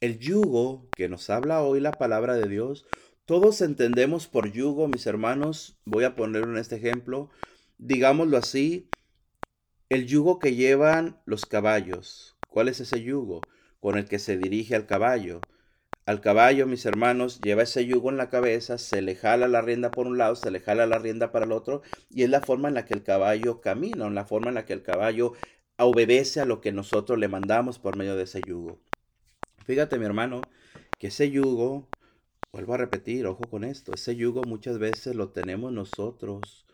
[0.00, 2.86] El yugo que nos habla hoy la palabra de Dios,
[3.24, 7.30] todos entendemos por yugo, mis hermanos, voy a poner en este ejemplo,
[7.78, 8.90] digámoslo así,
[9.88, 12.36] El yugo que llevan los caballos.
[12.48, 13.42] ¿Cuál es ese yugo?
[13.80, 15.40] Con el que se dirige al caballo.
[16.04, 19.90] Al caballo, mis hermanos, lleva ese yugo en la cabeza, se le jala la rienda
[19.90, 22.68] por un lado, se le jala la rienda para el otro, y es la forma
[22.68, 25.34] en la que el caballo camina, la forma en la que el caballo
[25.76, 28.80] obedece a lo que nosotros le mandamos por medio de ese yugo.
[29.64, 30.42] Fíjate, mi hermano,
[30.98, 31.88] que ese yugo,
[32.52, 36.66] vuelvo a repetir, ojo con esto, ese yugo muchas veces lo tenemos nosotros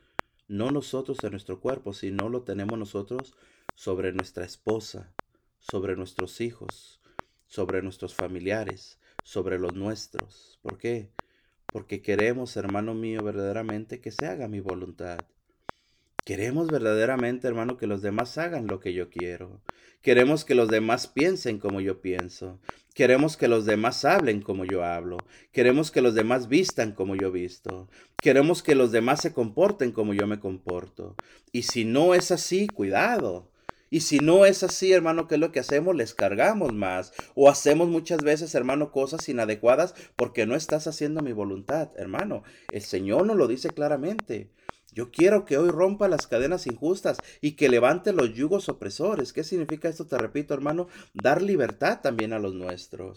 [0.48, 3.34] no nosotros en nuestro cuerpo, sino lo tenemos nosotros
[3.74, 5.12] sobre nuestra esposa,
[5.58, 7.00] sobre nuestros hijos,
[7.46, 10.58] sobre nuestros familiares, sobre los nuestros.
[10.62, 11.10] ¿Por qué?
[11.70, 15.18] Porque queremos, hermano mío, verdaderamente que se haga mi voluntad.
[16.24, 19.60] Queremos verdaderamente, hermano, que los demás hagan lo que yo quiero.
[20.00, 22.58] Queremos que los demás piensen como yo pienso.
[22.94, 25.18] Queremos que los demás hablen como yo hablo.
[25.52, 27.90] Queremos que los demás vistan como yo visto.
[28.16, 31.16] Queremos que los demás se comporten como yo me comporto.
[31.52, 33.50] Y si no es así, cuidado.
[33.90, 35.96] Y si no es así, hermano, ¿qué es lo que hacemos?
[35.96, 37.12] Les cargamos más.
[37.34, 42.42] O hacemos muchas veces, hermano, cosas inadecuadas porque no estás haciendo mi voluntad, hermano.
[42.70, 44.50] El Señor nos lo dice claramente.
[44.92, 49.32] Yo quiero que hoy rompa las cadenas injustas y que levante los yugos opresores.
[49.32, 50.06] ¿Qué significa esto?
[50.06, 53.16] Te repito, hermano, dar libertad también a los nuestros.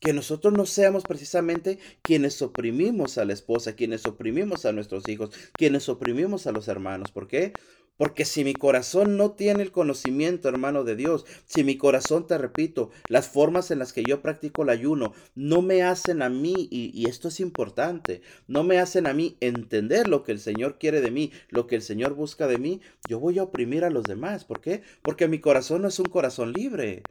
[0.00, 5.30] Que nosotros no seamos precisamente quienes oprimimos a la esposa, quienes oprimimos a nuestros hijos,
[5.54, 7.10] quienes oprimimos a los hermanos.
[7.12, 7.54] ¿Por qué?
[7.96, 12.36] Porque si mi corazón no tiene el conocimiento, hermano de Dios, si mi corazón, te
[12.38, 16.68] repito, las formas en las que yo practico el ayuno no me hacen a mí,
[16.70, 21.00] y, esto es importante, no me hacen a mí entender lo que el Señor quiere
[21.00, 24.02] de mí, lo que el Señor busca de mí, yo voy a oprimir a los
[24.04, 24.44] demás.
[24.44, 24.82] ¿Por qué?
[25.02, 27.02] Porque mi corazón no es un corazón libre.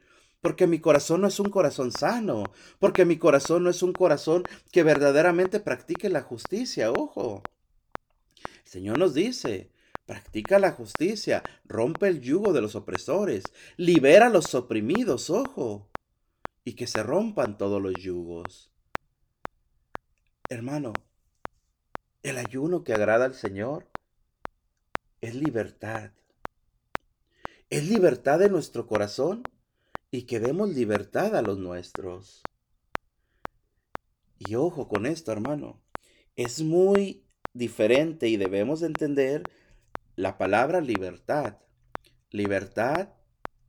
[0.42, 2.44] Porque mi corazón no es un corazón sano.
[2.78, 6.90] Porque mi corazón no es un corazón que verdaderamente practique la justicia.
[6.90, 7.42] Ojo.
[8.42, 9.70] El Señor nos dice,
[10.06, 13.44] Practica la justicia, rompe el yugo de los opresores,
[13.76, 15.88] libera a los oprimidos, ojo,
[16.62, 18.70] y que se rompan todos los yugos.
[20.50, 20.92] Hermano,
[22.22, 23.88] el ayuno que agrada al Señor
[25.22, 26.12] es libertad.
[27.70, 29.42] Es libertad de nuestro corazón
[30.10, 32.42] y que demos libertad a los nuestros.
[34.38, 35.82] Y ojo con esto, hermano.
[36.36, 39.44] Es muy diferente y debemos entender
[40.16, 41.58] la palabra libertad.
[42.30, 43.08] Libertad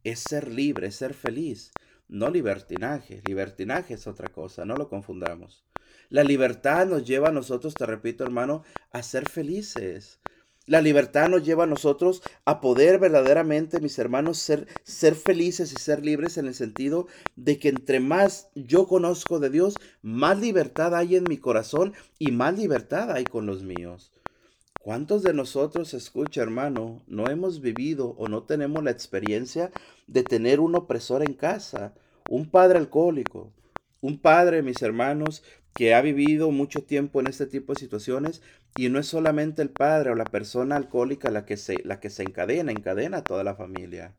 [0.04, 1.72] es ser libre, es ser feliz,
[2.08, 3.22] no libertinaje.
[3.26, 5.66] Libertinaje es otra cosa, no lo confundamos.
[6.10, 10.20] La libertad nos lleva a nosotros, te repito hermano, a ser felices.
[10.68, 15.76] La libertad nos lleva a nosotros a poder verdaderamente, mis hermanos, ser, ser felices y
[15.76, 20.96] ser libres en el sentido de que entre más yo conozco de Dios, más libertad
[20.96, 24.12] hay en mi corazón y más libertad hay con los míos.
[24.86, 29.72] ¿Cuántos de nosotros, escucha hermano, no hemos vivido o no tenemos la experiencia
[30.06, 31.96] de tener un opresor en casa,
[32.30, 33.52] un padre alcohólico,
[34.00, 35.42] un padre, mis hermanos,
[35.74, 38.44] que ha vivido mucho tiempo en este tipo de situaciones
[38.76, 42.12] y no es solamente el padre o la persona alcohólica la que se, la que
[42.12, 44.16] se encadena, encadena a toda la familia.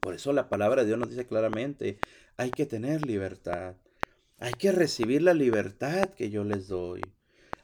[0.00, 2.00] Por eso la palabra de Dios nos dice claramente,
[2.36, 3.76] hay que tener libertad,
[4.40, 7.00] hay que recibir la libertad que yo les doy.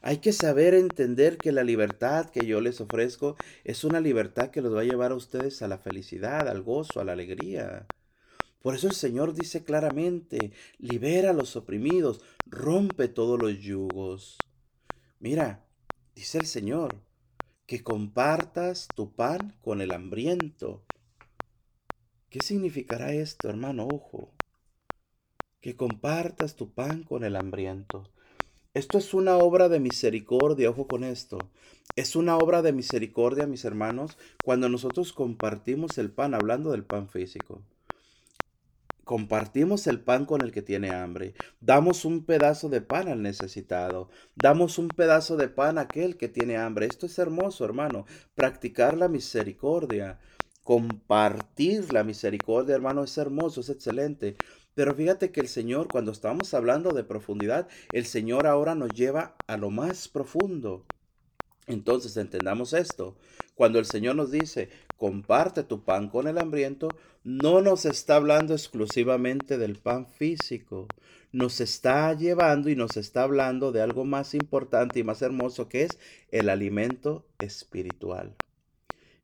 [0.01, 3.35] Hay que saber entender que la libertad que yo les ofrezco
[3.65, 7.01] es una libertad que los va a llevar a ustedes a la felicidad, al gozo,
[7.01, 7.85] a la alegría.
[8.61, 14.37] Por eso el Señor dice claramente, libera a los oprimidos, rompe todos los yugos.
[15.19, 15.65] Mira,
[16.15, 17.01] dice el Señor,
[17.65, 20.85] que compartas tu pan con el hambriento.
[22.29, 23.87] ¿Qué significará esto, hermano?
[23.91, 24.33] Ojo.
[25.59, 28.09] Que compartas tu pan con el hambriento.
[28.75, 31.39] Esto es una obra de misericordia, ojo con esto.
[31.95, 37.09] Es una obra de misericordia, mis hermanos, cuando nosotros compartimos el pan, hablando del pan
[37.09, 37.63] físico.
[39.05, 41.33] Compartimos el pan con el que tiene hambre.
[41.59, 44.11] Damos un pedazo de pan al necesitado.
[44.35, 46.85] Damos un pedazo de pan a aquel que tiene hambre.
[46.85, 48.05] Esto es hermoso, hermano.
[48.35, 50.19] Practicar la misericordia.
[50.63, 54.35] Compartir la misericordia, hermano, es hermoso, es excelente.
[54.79, 59.35] Pero fíjate que el Señor, cuando estamos hablando de profundidad, el Señor ahora nos lleva
[59.45, 60.85] a lo más profundo.
[61.67, 63.17] Entonces entendamos esto.
[63.55, 66.87] Cuando el Señor nos dice, comparte tu pan con el hambriento,
[67.25, 70.87] no nos está hablando exclusivamente del pan físico.
[71.33, 75.83] Nos está llevando y nos está hablando de algo más importante y más hermoso que
[75.83, 75.99] es
[76.31, 78.33] el alimento espiritual.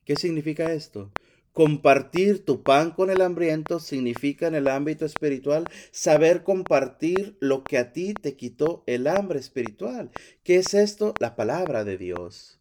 [0.03, 1.13] ¿Qué significa esto?
[1.55, 7.77] Compartir tu pan con el hambriento significa en el ámbito espiritual saber compartir lo que
[7.77, 10.11] a ti te quitó el hambre espiritual.
[10.43, 11.13] ¿Qué es esto?
[11.17, 12.59] La palabra de Dios.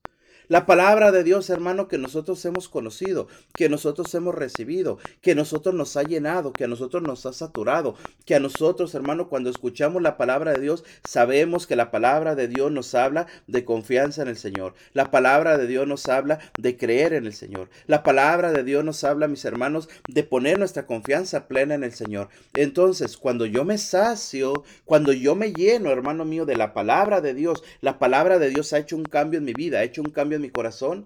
[0.48, 5.74] La palabra de Dios, hermano, que nosotros hemos conocido, que nosotros hemos recibido, que nosotros
[5.74, 7.94] nos ha llenado, que a nosotros nos ha saturado,
[8.26, 12.46] que a nosotros, hermano, cuando escuchamos la palabra de Dios, sabemos que la palabra de
[12.46, 14.74] Dios nos habla de confianza en el Señor.
[14.92, 17.70] La palabra de Dios nos habla de creer en el Señor.
[17.86, 21.92] La palabra de Dios nos habla, mis hermanos, de poner nuestra confianza plena en el
[21.92, 22.28] Señor.
[22.52, 27.32] Entonces, cuando yo me sacio, cuando yo me lleno, hermano mío, de la palabra de
[27.32, 30.10] Dios, la palabra de Dios ha hecho un cambio en mi vida, ha hecho un
[30.10, 31.04] cambio en mi corazón,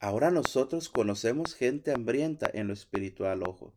[0.00, 3.72] ahora nosotros conocemos gente hambrienta en lo espiritual, ojo.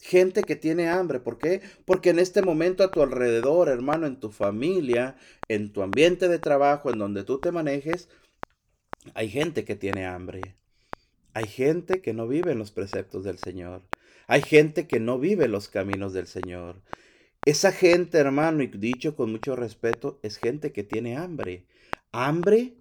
[0.00, 1.62] Gente que tiene hambre, ¿por qué?
[1.84, 5.16] Porque en este momento a tu alrededor, hermano, en tu familia,
[5.48, 8.08] en tu ambiente de trabajo, en donde tú te manejes,
[9.14, 10.56] hay gente que tiene hambre.
[11.34, 13.82] Hay gente que no vive en los preceptos del Señor.
[14.26, 16.82] Hay gente que no vive los caminos del Señor.
[17.44, 21.64] Esa gente, hermano, y dicho con mucho respeto, es gente que tiene hambre.
[22.12, 22.74] Hambre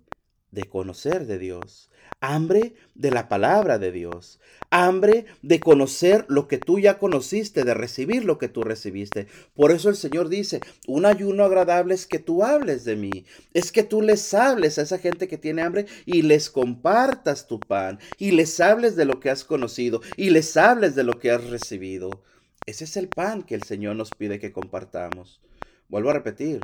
[0.52, 6.58] de conocer de Dios, hambre de la palabra de Dios, hambre de conocer lo que
[6.58, 9.28] tú ya conociste, de recibir lo que tú recibiste.
[9.54, 13.72] Por eso el Señor dice, un ayuno agradable es que tú hables de mí, es
[13.72, 18.00] que tú les hables a esa gente que tiene hambre y les compartas tu pan
[18.18, 21.50] y les hables de lo que has conocido y les hables de lo que has
[21.50, 22.24] recibido.
[22.66, 25.42] Ese es el pan que el Señor nos pide que compartamos.
[25.90, 26.62] Vuelvo a repetir,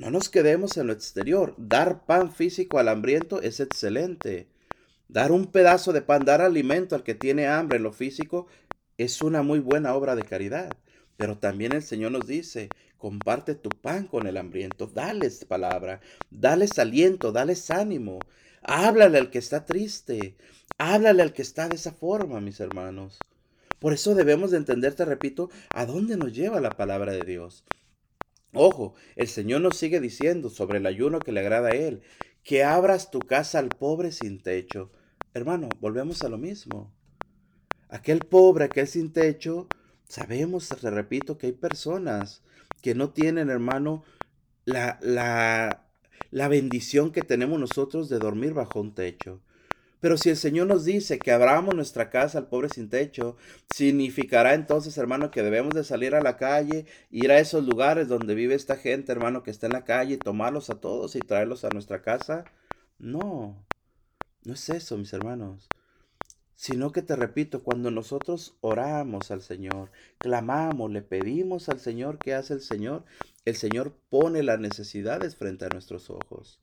[0.00, 1.54] no nos quedemos en lo exterior.
[1.58, 4.48] Dar pan físico al hambriento es excelente.
[5.08, 8.46] Dar un pedazo de pan, dar alimento al que tiene hambre en lo físico,
[8.96, 10.72] es una muy buena obra de caridad.
[11.18, 16.78] Pero también el Señor nos dice, comparte tu pan con el hambriento, dales palabra, dales
[16.78, 18.20] aliento, dales ánimo.
[18.62, 20.34] Háblale al que está triste,
[20.78, 23.18] háblale al que está de esa forma, mis hermanos.
[23.78, 27.64] Por eso debemos de entender, te repito, a dónde nos lleva la palabra de Dios.
[28.52, 32.02] Ojo, el Señor nos sigue diciendo sobre el ayuno que le agrada a Él,
[32.42, 34.90] que abras tu casa al pobre sin techo.
[35.34, 36.92] Hermano, volvemos a lo mismo.
[37.88, 39.68] Aquel pobre, aquel sin techo,
[40.08, 42.42] sabemos, te repito, que hay personas
[42.82, 44.02] que no tienen, hermano,
[44.64, 45.86] la, la,
[46.30, 49.42] la bendición que tenemos nosotros de dormir bajo un techo.
[50.00, 53.36] Pero si el Señor nos dice que abramos nuestra casa al pobre sin techo,
[53.72, 58.34] significará entonces, hermano, que debemos de salir a la calle, ir a esos lugares donde
[58.34, 61.70] vive esta gente, hermano, que está en la calle, tomarlos a todos y traerlos a
[61.70, 62.44] nuestra casa.
[62.98, 63.66] No,
[64.44, 65.68] no es eso, mis hermanos.
[66.54, 72.34] Sino que te repito, cuando nosotros oramos al Señor, clamamos, le pedimos al Señor, ¿qué
[72.34, 73.04] hace el Señor?
[73.44, 76.60] El Señor pone las necesidades frente a nuestros ojos.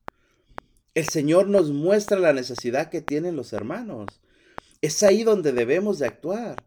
[0.97, 4.07] El Señor nos muestra la necesidad que tienen los hermanos.
[4.81, 6.63] Es ahí donde debemos de actuar.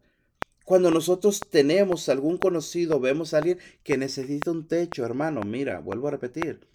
[0.63, 6.07] Cuando nosotros tenemos algún conocido, vemos a alguien que necesita un techo, hermano, mira, vuelvo
[6.07, 6.65] a repetir.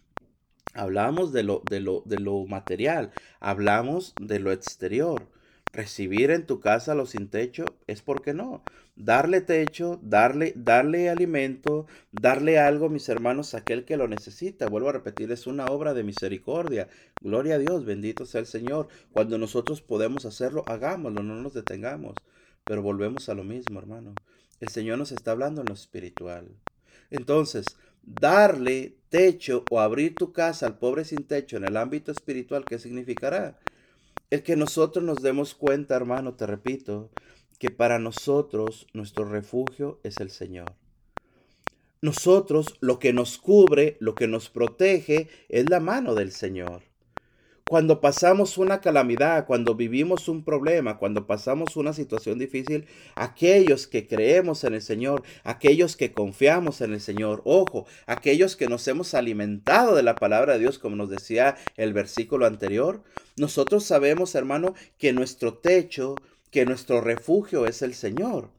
[0.75, 5.27] Hablamos de lo, de lo, de lo material, hablamos de lo exterior
[5.77, 8.63] recibir en tu casa los sin techo es porque no.
[8.97, 14.69] Darle techo, darle, darle alimento, darle algo, mis hermanos, a aquel que lo necesita.
[14.69, 16.89] Vuelvo a repetir, es una obra de misericordia.
[17.21, 18.89] Gloria a Dios, bendito sea el Señor.
[19.13, 22.15] Cuando nosotros podemos hacerlo, hagámoslo, no nos detengamos.
[22.65, 24.15] Pero volvemos a lo mismo, hermano.
[24.61, 26.49] El Señor nos está hablando en lo espiritual.
[27.11, 27.67] Entonces,
[28.03, 32.79] darle techo o abrir tu casa al pobre sin techo en el ámbito espiritual, ¿qué
[32.79, 33.59] significará?
[34.29, 37.11] El que nosotros nos demos cuenta, hermano, te repito,
[37.61, 40.75] que para nosotros nuestro refugio es el Señor.
[42.03, 46.83] Nosotros lo que nos cubre, lo que nos protege es la mano del Señor.
[47.69, 54.07] Cuando pasamos una calamidad, cuando vivimos un problema, cuando pasamos una situación difícil, aquellos que
[54.07, 59.15] creemos en el Señor, aquellos que confiamos en el Señor, ojo, aquellos que nos hemos
[59.15, 63.03] alimentado de la palabra de Dios, como nos decía el versículo anterior,
[63.37, 66.15] nosotros sabemos, hermano, que nuestro techo,
[66.53, 68.51] que nuestro refugio es el Señor.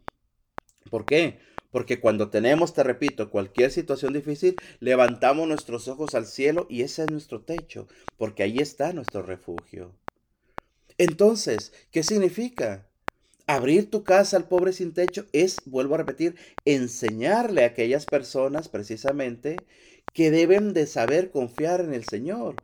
[0.90, 1.40] ¿Por qué?
[1.72, 7.04] Porque cuando tenemos, te repito, cualquier situación difícil, levantamos nuestros ojos al cielo y ese
[7.04, 9.94] es nuestro techo, porque ahí está nuestro refugio.
[10.98, 12.88] Entonces, ¿qué significa?
[13.46, 18.68] Abrir tu casa al pobre sin techo es, vuelvo a repetir, enseñarle a aquellas personas
[18.68, 19.56] precisamente
[20.14, 22.56] que deben de saber confiar en el Señor.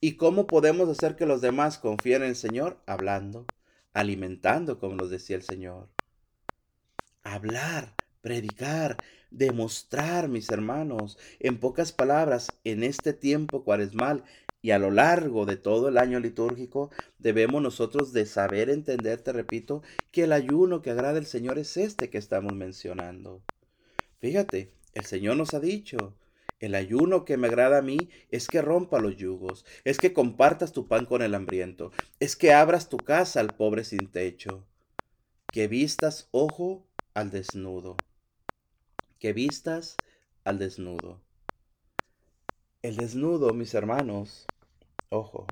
[0.00, 2.78] ¿Y cómo podemos hacer que los demás confíen en el Señor?
[2.86, 3.46] Hablando,
[3.94, 5.88] alimentando, como nos decía el Señor.
[7.24, 8.96] Hablar, predicar,
[9.30, 14.24] demostrar, mis hermanos, en pocas palabras, en este tiempo cuaresmal
[14.60, 19.32] y a lo largo de todo el año litúrgico, debemos nosotros de saber entender, te
[19.32, 23.42] repito, que el ayuno que agrada al Señor es este que estamos mencionando.
[24.20, 26.16] Fíjate, el Señor nos ha dicho,
[26.60, 30.72] El ayuno que me agrada a mí es que rompa los yugos, es que compartas
[30.72, 34.66] tu pan con el hambriento, es que abras tu casa al pobre sin techo,
[35.52, 37.96] que vistas ojo al desnudo,
[39.18, 39.96] que vistas
[40.44, 41.20] al desnudo.
[42.82, 44.46] El desnudo, mis hermanos,
[45.08, 45.46] ojo,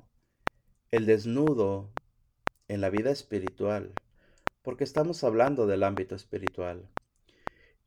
[0.91, 1.91] el desnudo
[2.69, 3.93] en la vida espiritual,
[4.63, 6.89] porque estamos hablando del ámbito espiritual.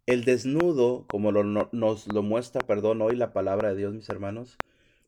[0.06, 4.58] El desnudo, como nos lo muestra, perdón, hoy la palabra de Dios, mis hermanos,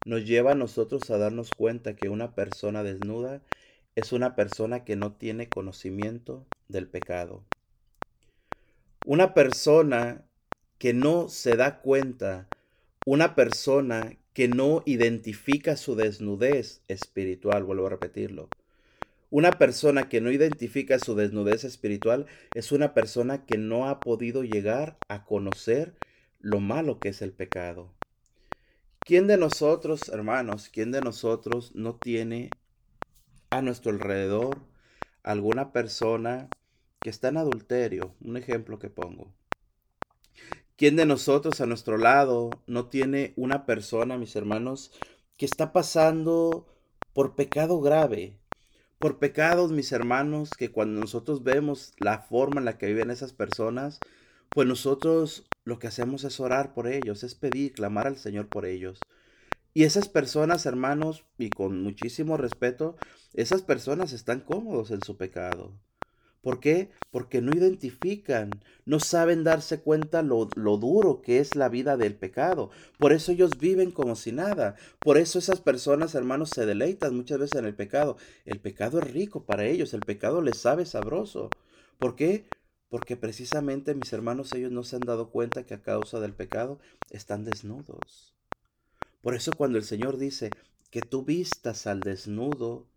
[0.05, 3.41] nos lleva a nosotros a darnos cuenta que una persona desnuda
[3.95, 7.43] es una persona que no tiene conocimiento del pecado.
[9.05, 10.26] Una persona
[10.82, 12.50] que no se da cuenta,
[13.06, 18.50] una persona que no identifica su desnudez espiritual, vuelvo a repetirlo,
[19.30, 22.26] una persona que no identifica su desnudez espiritual
[22.56, 25.94] es una persona que no ha podido llegar a conocer
[26.40, 27.94] lo malo que es el pecado.
[29.06, 32.50] ¿Quién de nosotros, hermanos, quién de nosotros no tiene
[33.52, 34.58] a nuestro alrededor
[35.22, 36.50] alguna persona
[37.00, 38.16] que está en adulterio?
[38.20, 39.32] Un ejemplo que pongo.
[40.78, 44.91] ¿Quién de nosotros a nuestro lado no tiene una persona, mis hermanos,
[45.38, 46.65] que está pasando
[47.13, 48.41] por pecado grave?
[49.01, 53.34] por pecados, mis hermanos, que cuando nosotros vemos la forma en la que viven esas
[53.34, 53.99] personas,
[54.51, 58.63] pues nosotros lo que hacemos es orar por ellos, es pedir, clamar al Señor por
[58.67, 58.99] ellos.
[59.74, 62.95] Y esas personas, hermanos, y con muchísimo respeto,
[63.34, 65.74] esas personas están cómodos en su pecado.
[66.42, 66.89] ¿Por qué?
[67.12, 68.50] Porque no identifican,
[68.86, 72.72] no saben darse cuenta lo, lo, duro que es la vida del pecado.
[72.98, 74.76] Por eso ellos viven como si nada.
[75.00, 78.18] Por eso esas personas, hermanos, se deleitan muchas veces en el pecado.
[78.46, 81.52] El pecado es rico para ellos, el pecado les sabe sabroso.
[82.00, 82.48] ¿Por qué?
[82.89, 86.80] Porque precisamente, mis hermanos, ellos no se han dado cuenta que a causa del pecado
[87.12, 88.34] están desnudos.
[89.22, 90.50] Por eso cuando el Señor dice
[90.89, 92.88] que tú vistas al desnudo,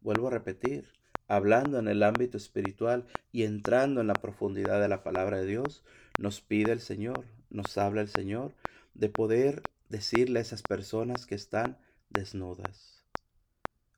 [0.00, 0.88] vuelvo a repetir,
[1.28, 5.82] hablando en el ámbito espiritual y entrando en la profundidad de la palabra de Dios,
[6.18, 8.52] nos pide el Señor, nos habla el Señor
[8.94, 11.78] de poder decirle a esas personas que están
[12.10, 13.04] desnudas,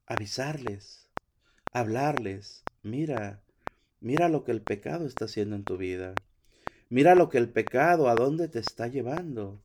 [0.07, 1.09] avisarles,
[1.73, 3.41] hablarles, mira,
[4.01, 6.15] mira lo que el pecado está haciendo en tu vida,
[6.89, 9.61] mira lo que el pecado, a dónde te está llevando,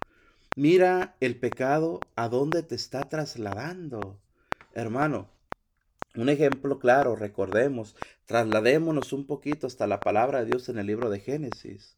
[0.56, 4.20] mira el pecado, a dónde te está trasladando.
[4.74, 5.30] Hermano,
[6.16, 7.96] un ejemplo claro, recordemos,
[8.26, 11.96] trasladémonos un poquito hasta la palabra de Dios en el libro de Génesis.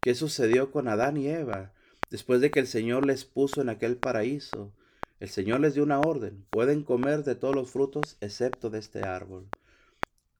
[0.00, 1.72] ¿Qué sucedió con Adán y Eva?
[2.10, 4.72] Después de que el Señor les puso en aquel paraíso,
[5.20, 9.02] el Señor les dio una orden, pueden comer de todos los frutos excepto de este
[9.02, 9.48] árbol.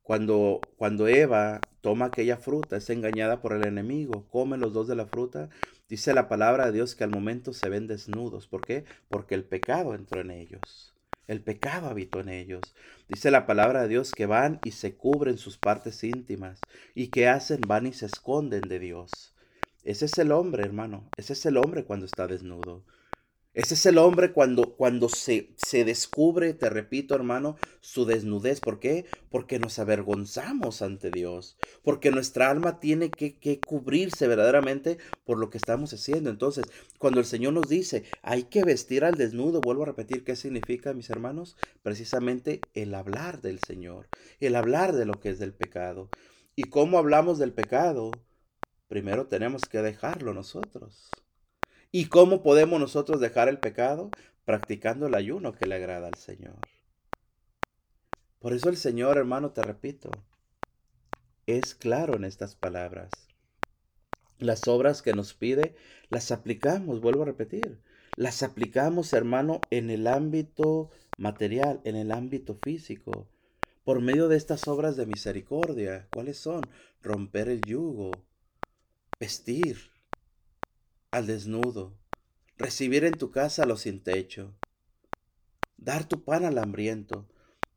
[0.02, 4.96] Cuando, cuando Eva toma aquella fruta, es engañada por el enemigo, come los dos de
[4.96, 5.48] la fruta,
[5.88, 8.48] dice la palabra de Dios que al momento se ven desnudos.
[8.48, 8.84] ¿Por qué?
[9.08, 10.91] Porque el pecado entró en ellos.
[11.32, 12.60] El pecado habitó en ellos.
[13.08, 16.60] Dice la palabra de Dios que van y se cubren sus partes íntimas
[16.94, 19.34] y que hacen van y se esconden de Dios.
[19.82, 21.08] Ese es el hombre, hermano.
[21.16, 22.84] Ese es el hombre cuando está desnudo.
[23.54, 28.60] Ese es el hombre cuando, cuando se, se, descubre, te repito hermano, su desnudez.
[28.60, 29.04] ¿Por qué?
[29.28, 31.58] Porque nos avergonzamos ante Dios.
[31.82, 36.30] Porque nuestra alma tiene que, que cubrirse verdaderamente por lo que estamos haciendo.
[36.30, 36.64] Entonces,
[36.98, 40.94] cuando el Señor nos dice, hay que vestir al desnudo, vuelvo a repetir qué significa,
[40.94, 44.08] mis hermanos, precisamente el hablar del Señor,
[44.40, 46.08] el hablar de lo que es del pecado.
[46.56, 48.12] ¿Y cómo hablamos del pecado?
[48.88, 51.10] Primero tenemos que dejarlo nosotros.
[51.94, 54.10] ¿Y cómo podemos nosotros dejar el pecado?
[54.46, 56.56] Practicando el ayuno que le agrada al Señor.
[58.38, 60.10] Por eso el Señor, hermano, te repito,
[61.46, 63.10] es claro en estas palabras.
[64.38, 65.76] Las obras que nos pide,
[66.08, 67.82] las aplicamos, vuelvo a repetir,
[68.16, 70.88] las aplicamos, hermano, en el ámbito
[71.18, 73.28] material, en el ámbito físico,
[73.84, 76.08] por medio de estas obras de misericordia.
[76.10, 76.62] ¿Cuáles son?
[77.02, 78.12] Romper el yugo,
[79.20, 79.91] vestir,
[81.12, 81.94] al desnudo,
[82.56, 84.54] recibir en tu casa a los sin techo,
[85.76, 87.28] dar tu pan al hambriento.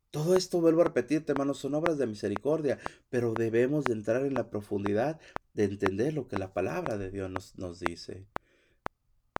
[0.10, 2.80] Todo esto, vuelvo a repetirte, hermanos, son obras de misericordia,
[3.10, 5.20] pero debemos de entrar en la profundidad
[5.54, 8.26] de entender lo que la palabra de Dios nos, nos dice.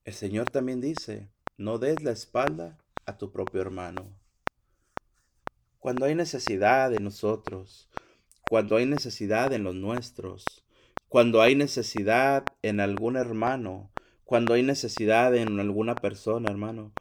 [0.04, 2.76] El Señor también dice, no des la espalda
[3.06, 4.14] a tu propio hermano.
[5.78, 7.88] Cuando hay necesidad de nosotros,
[8.46, 10.65] cuando hay necesidad en los nuestros,
[11.08, 13.90] cuando hay necesidad en algún hermano,
[14.24, 16.92] cuando hay necesidad en alguna persona, hermano.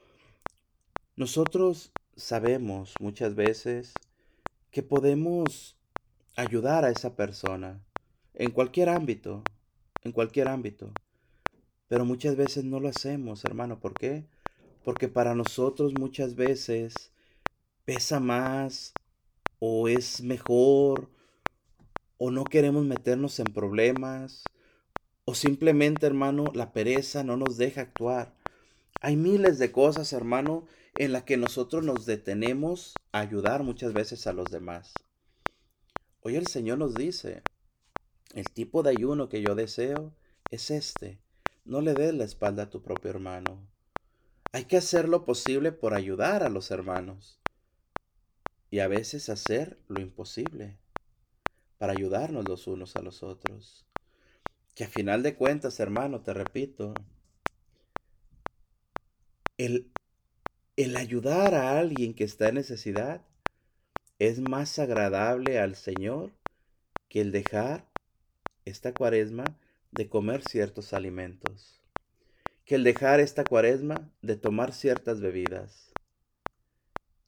[1.16, 3.94] Nosotros sabemos muchas veces
[4.70, 5.78] que podemos
[6.36, 7.84] ayudar a esa persona
[8.34, 9.44] en cualquier ámbito,
[10.04, 10.92] en cualquier ámbito.
[11.88, 13.80] Pero muchas veces no lo hacemos, hermano.
[13.80, 14.26] ¿Por qué?
[14.84, 17.12] Porque para nosotros muchas veces
[17.86, 18.94] pesa más
[19.60, 21.10] o es mejor
[22.18, 24.44] o no queremos meternos en problemas
[25.26, 28.36] o simplemente, hermano, la pereza no nos deja actuar.
[29.02, 34.28] Hay miles de cosas, hermano, en las que nosotros nos detenemos a ayudar muchas veces
[34.28, 34.94] a los demás.
[36.22, 37.42] Hoy el Señor nos dice,
[38.34, 40.14] el tipo de ayuno que yo deseo
[40.52, 41.20] es este.
[41.66, 43.68] No le des la espalda a tu propio hermano.
[44.52, 47.40] Hay que hacer lo posible por ayudar a los hermanos.
[48.70, 50.78] Y a veces hacer lo imposible
[51.78, 53.86] para ayudarnos los unos a los otros.
[54.74, 56.94] Que a final de cuentas, hermano, te repito,
[59.58, 59.92] el,
[60.76, 63.22] el ayudar a alguien que está en necesidad
[64.20, 66.32] es más agradable al Señor
[67.10, 67.88] que el dejar
[68.66, 69.46] esta cuaresma
[69.92, 71.82] de comer ciertos alimentos,
[72.66, 75.94] que el dejar esta cuaresma de tomar ciertas bebidas,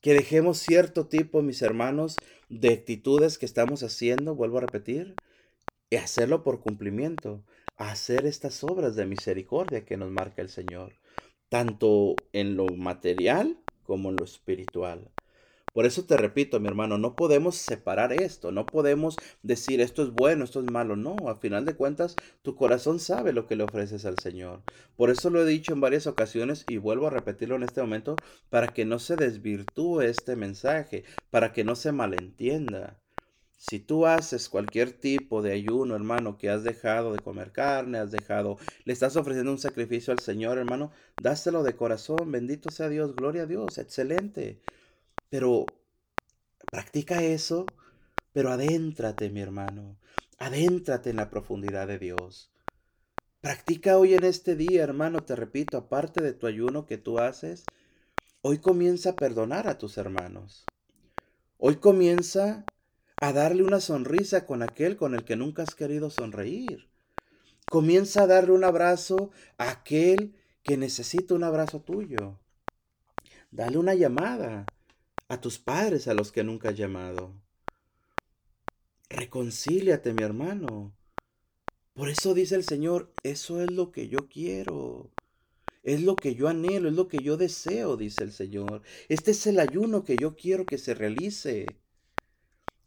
[0.02, 2.16] que dejemos cierto tipo, mis hermanos,
[2.50, 5.16] de actitudes que estamos haciendo, vuelvo a repetir,
[5.90, 7.44] y hacerlo por cumplimiento,
[7.78, 10.94] hacer estas obras de misericordia que nos marca el Señor
[11.50, 15.10] tanto en lo material como en lo espiritual.
[15.78, 20.10] Por eso te repito, mi hermano, no podemos separar esto, no podemos decir esto es
[20.10, 20.96] bueno, esto es malo.
[20.96, 24.64] No, a final de cuentas, tu corazón sabe lo que le ofreces al Señor.
[24.96, 28.16] Por eso lo he dicho en varias ocasiones y vuelvo a repetirlo en este momento
[28.50, 32.98] para que no se desvirtúe este mensaje, para que no se malentienda.
[33.56, 38.10] Si tú haces cualquier tipo de ayuno, hermano, que has dejado de comer carne, has
[38.10, 43.16] dejado, le estás ofreciendo un sacrificio al Señor, hermano, dáselo de corazón, bendito sea Dios,
[43.16, 44.60] gloria a Dios, excelente.
[45.30, 45.66] Pero
[46.72, 47.66] practica eso,
[48.32, 49.98] pero adéntrate, mi hermano,
[50.38, 52.52] adéntrate en la profundidad de Dios.
[53.42, 57.66] Practica hoy en este día, hermano, te repito, aparte de tu ayuno que tú haces,
[58.42, 60.66] hoy comienza a perdonar a tus hermanos.
[61.58, 62.66] Hoy comienza
[63.20, 66.90] a darle una sonrisa con aquel con el que nunca has querido sonreír.
[67.70, 72.40] Comienza a darle un abrazo a aquel que necesita un abrazo tuyo.
[73.52, 74.66] Dale una llamada
[75.28, 77.34] a tus padres a los que nunca has llamado.
[79.10, 80.96] Reconcíliate, mi hermano.
[81.94, 85.12] Por eso dice el Señor, eso es lo que yo quiero.
[85.84, 88.82] Es lo que yo anhelo, es lo que yo deseo, dice el Señor.
[89.08, 91.66] Este es el ayuno que yo quiero que se realice.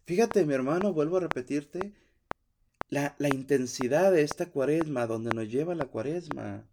[0.04, 1.94] Fíjate, mi hermano, vuelvo a repetirte,
[2.88, 6.68] la, intensidad de esta cuaresma, donde nos lleva la cuaresma.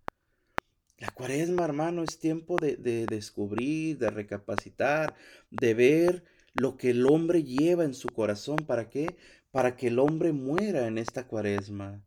[1.00, 5.16] La cuaresma, hermano, es tiempo de, de descubrir, de recapacitar,
[5.50, 6.24] de ver
[6.54, 8.58] lo que el hombre lleva en su corazón.
[8.66, 9.18] ¿Para qué?
[9.52, 12.04] Para que el hombre muera en esta cuaresma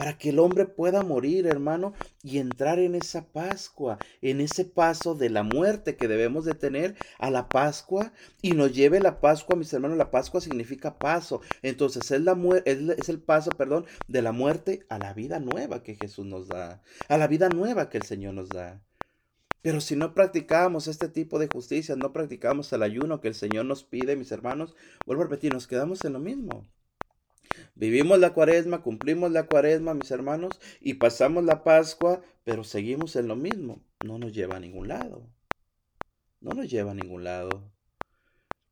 [0.00, 1.92] para que el hombre pueda morir, hermano,
[2.22, 6.96] y entrar en esa Pascua, en ese paso de la muerte que debemos de tener
[7.18, 11.42] a la Pascua y nos lleve la Pascua, mis hermanos, la Pascua significa paso.
[11.60, 12.34] Entonces es, la
[12.64, 16.80] es el paso, perdón, de la muerte a la vida nueva que Jesús nos da,
[17.06, 18.80] a la vida nueva que el Señor nos da.
[19.60, 23.66] Pero si no practicamos este tipo de justicia, no practicamos el ayuno que el Señor
[23.66, 24.74] nos pide, mis hermanos,
[25.04, 26.66] vuelvo a repetir, nos quedamos en lo mismo.
[27.74, 33.28] Vivimos la cuaresma, cumplimos la cuaresma, mis hermanos, y pasamos la Pascua, pero seguimos en
[33.28, 33.82] lo mismo.
[34.04, 35.26] No nos lleva a ningún lado.
[36.40, 37.70] No nos lleva a ningún lado.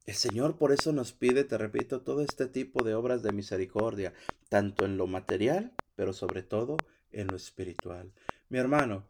[0.07, 4.15] El Señor por eso nos pide, te repito, todo este tipo de obras de misericordia,
[4.49, 6.79] tanto en lo material, pero sobre todo
[7.13, 8.13] en lo espiritual.
[8.49, 9.05] Mi hermano,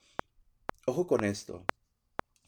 [0.86, 1.64] ojo con esto.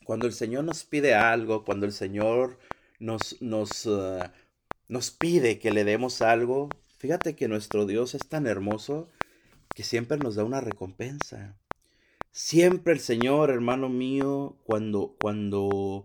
[0.05, 2.59] Cuando el Señor nos pide algo, cuando el Señor
[2.99, 4.19] nos, nos, uh,
[4.89, 6.71] nos pide que le demos algo,
[7.01, 9.09] Fíjate que nuestro Dios es tan hermoso
[9.75, 11.57] que siempre nos da una recompensa.
[12.31, 16.05] Siempre el Señor, hermano mío, cuando, cuando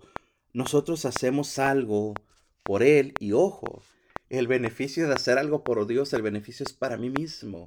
[0.54, 2.14] nosotros hacemos algo
[2.64, 3.84] por Él, y ojo,
[4.30, 7.66] el beneficio de hacer algo por Dios, el beneficio es para mí mismo.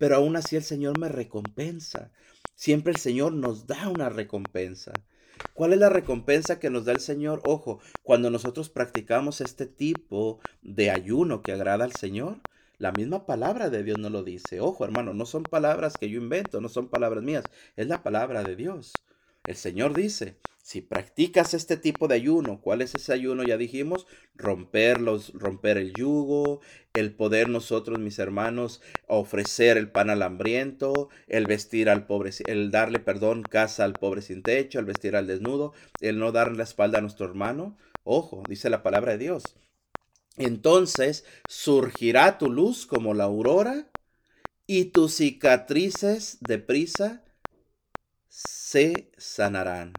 [0.00, 2.10] Pero aún así el Señor me recompensa.
[2.56, 4.92] Siempre el Señor nos da una recompensa.
[5.52, 7.40] ¿Cuál es la recompensa que nos da el Señor?
[7.44, 12.40] Ojo, cuando nosotros practicamos este tipo de ayuno que agrada al Señor,
[12.78, 14.60] la misma palabra de Dios nos lo dice.
[14.60, 17.44] Ojo, hermano, no son palabras que yo invento, no son palabras mías,
[17.76, 18.92] es la palabra de Dios.
[19.46, 23.42] El Señor dice, si practicas este tipo de ayuno, ¿cuál es ese ayuno?
[23.42, 24.98] Ya dijimos, romper,
[25.34, 26.62] romper el yugo,
[26.94, 32.70] el poder nosotros, mis hermanos, ofrecer el pan al hambriento, el vestir al pobre, el
[32.70, 36.64] darle, perdón, casa al pobre sin techo, el vestir al desnudo, el no darle la
[36.64, 37.76] espalda a nuestro hermano.
[38.02, 39.42] Ojo, dice la palabra de Dios.
[40.36, 43.90] Entonces surgirá tu luz como la aurora
[44.66, 47.24] y tus cicatrices deprisa
[48.28, 49.92] se sanarán.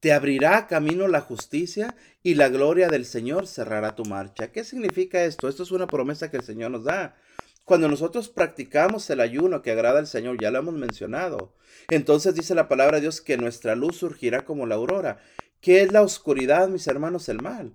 [0.00, 4.52] Te abrirá camino la justicia y la gloria del Señor cerrará tu marcha.
[4.52, 5.48] ¿Qué significa esto?
[5.48, 7.16] Esto es una promesa que el Señor nos da.
[7.64, 11.54] Cuando nosotros practicamos el ayuno que agrada al Señor, ya lo hemos mencionado,
[11.90, 15.18] entonces dice la palabra de Dios que nuestra luz surgirá como la aurora.
[15.60, 17.28] ¿Qué es la oscuridad, mis hermanos?
[17.28, 17.74] El mal.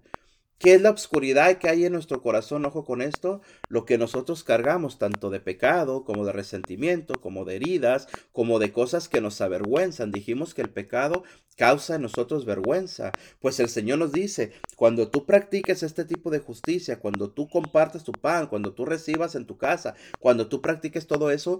[0.60, 2.66] ¿Qué es la oscuridad que hay en nuestro corazón?
[2.66, 7.58] Ojo con esto, lo que nosotros cargamos, tanto de pecado como de resentimiento, como de
[7.58, 10.12] heridas, como de cosas que nos avergüenzan.
[10.12, 11.24] Dijimos que el pecado
[11.58, 13.12] causa en nosotros vergüenza.
[13.39, 18.04] Pues el Señor nos dice, cuando tú practiques este tipo de justicia, cuando tú compartes
[18.04, 21.60] tu pan, cuando tú recibas en tu casa, cuando tú practiques todo eso,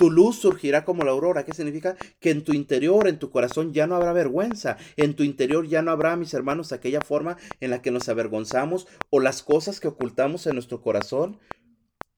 [0.00, 1.44] tu luz surgirá como la aurora.
[1.44, 1.94] ¿Qué significa?
[2.20, 4.78] Que en tu interior, en tu corazón ya no habrá vergüenza.
[4.96, 8.88] En tu interior ya no habrá, mis hermanos, aquella forma en la que nos avergonzamos
[9.10, 11.38] o las cosas que ocultamos en nuestro corazón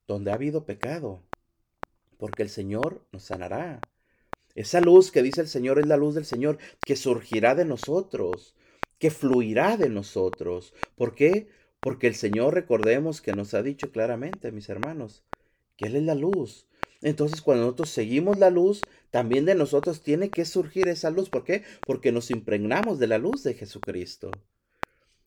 [0.07, 1.25] donde ha habido pecado.
[2.19, 3.81] Porque el Señor nos sanará.
[4.55, 8.55] Esa luz que dice el Señor es la luz del Señor que surgirá de nosotros,
[9.01, 10.73] que fluirá de nosotros.
[10.95, 11.49] ¿Por qué?
[11.81, 15.25] Porque el Señor, recordemos que nos ha dicho claramente, mis hermanos,
[15.77, 16.69] que Él es la luz
[17.03, 18.81] entonces cuando nosotros seguimos la luz,
[19.11, 21.29] también de nosotros tiene que surgir esa luz.
[21.29, 21.65] ¿Por qué?
[21.85, 24.31] Porque nos impregnamos de la luz de Jesucristo.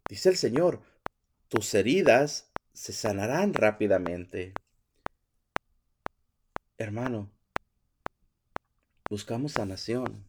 [0.10, 0.82] Dice el Señor,
[1.50, 4.54] tus heridas se sanarán rápidamente.
[6.78, 7.32] Hermano,
[9.10, 10.26] buscamos sanación.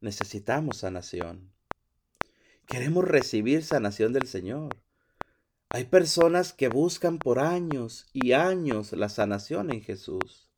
[0.00, 1.52] Necesitamos sanación.
[2.66, 4.76] Queremos recibir sanación del Señor.
[5.72, 10.50] Hay personas que buscan por años y años la sanación en Jesús.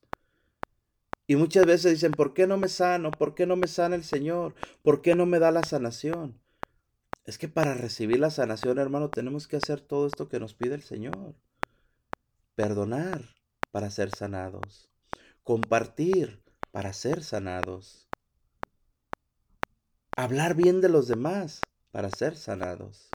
[1.26, 3.10] Y muchas veces dicen, ¿por qué no me sano?
[3.10, 4.54] ¿Por qué no me sana el Señor?
[4.82, 6.40] ¿Por qué no me da la sanación?
[7.24, 10.76] Es que para recibir la sanación, hermano, tenemos que hacer todo esto que nos pide
[10.76, 11.34] el Señor.
[12.54, 13.36] Perdonar
[13.70, 14.88] para ser sanados.
[15.42, 18.08] Compartir para ser sanados.
[20.16, 21.60] Hablar bien de los demás
[21.90, 23.10] para ser sanados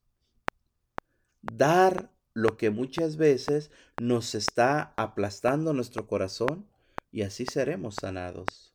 [1.41, 6.67] dar lo que muchas veces nos está aplastando nuestro corazón
[7.11, 8.73] y así seremos sanados.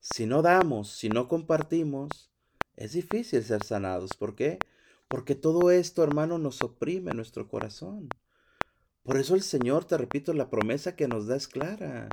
[0.00, 2.30] Si no damos, si no compartimos,
[2.76, 4.16] es difícil ser sanados.
[4.18, 4.58] ¿Por qué?
[5.08, 8.08] Porque todo esto, hermano, nos oprime nuestro corazón.
[9.02, 12.08] Por eso el Señor, te repito, la promesa que nos da es clara.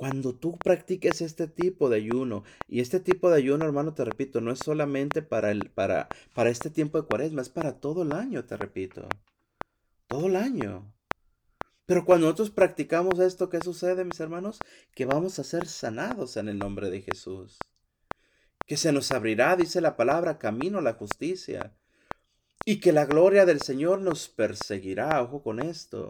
[0.00, 4.40] Cuando tú practiques este tipo de ayuno, y este tipo de ayuno, hermano, te repito,
[4.40, 8.12] no es solamente para, el, para, para este tiempo de cuaresma, es para todo el
[8.12, 9.06] año, te repito.
[10.08, 10.90] Todo el año.
[11.84, 14.58] Pero cuando nosotros practicamos esto, ¿qué sucede, mis hermanos?
[14.94, 17.58] Que vamos a ser sanados en el nombre de Jesús.
[18.66, 21.76] Que se nos abrirá, dice la palabra, camino a la justicia.
[22.64, 25.22] Y que la gloria del Señor nos perseguirá.
[25.22, 26.08] Ojo con esto.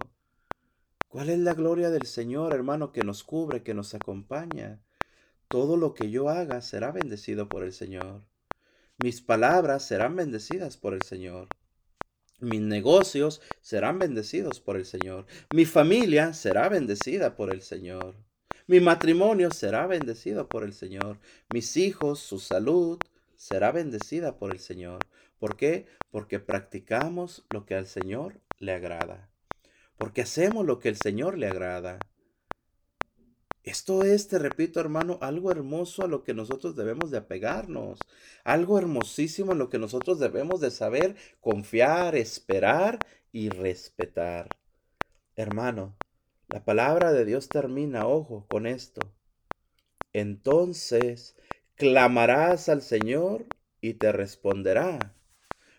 [1.11, 4.81] ¿Cuál es la gloria del Señor, hermano, que nos cubre, que nos acompaña?
[5.49, 8.23] Todo lo que yo haga será bendecido por el Señor.
[9.03, 11.49] Mis palabras serán bendecidas por el Señor.
[12.39, 15.27] Mis negocios serán bendecidos por el Señor.
[15.53, 18.15] Mi familia será bendecida por el Señor.
[18.69, 21.19] Mi matrimonio será bendecido por el Señor.
[21.53, 23.01] Mis hijos, su salud
[23.35, 25.01] será bendecida por el Señor.
[25.41, 25.87] ¿Por qué?
[26.13, 29.30] Porque practicamos lo que al Señor le agrada
[30.01, 31.99] porque hacemos lo que el Señor le agrada.
[33.63, 37.99] Esto es, te repito hermano, algo hermoso a lo que nosotros debemos de apegarnos,
[38.43, 42.99] algo hermosísimo en lo que nosotros debemos de saber, confiar, esperar
[43.31, 44.49] y respetar.
[45.37, 45.99] Hermano,
[46.49, 49.03] la palabra de Dios termina, ojo, con esto.
[50.15, 51.37] Entonces
[51.75, 53.45] clamarás al Señor
[53.83, 55.15] y te responderá.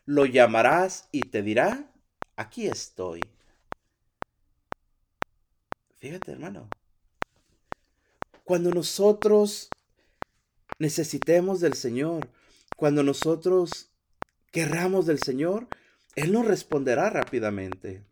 [0.06, 1.92] Lo llamarás y te dirá,
[2.36, 3.22] aquí estoy.
[6.02, 6.68] Fíjate, hermano.
[8.44, 9.70] Cuando nosotros
[10.80, 12.28] necesitemos del Señor,
[12.76, 13.92] cuando nosotros
[14.52, 15.68] querramos del Señor,
[16.16, 18.04] Él nos responderá rápidamente.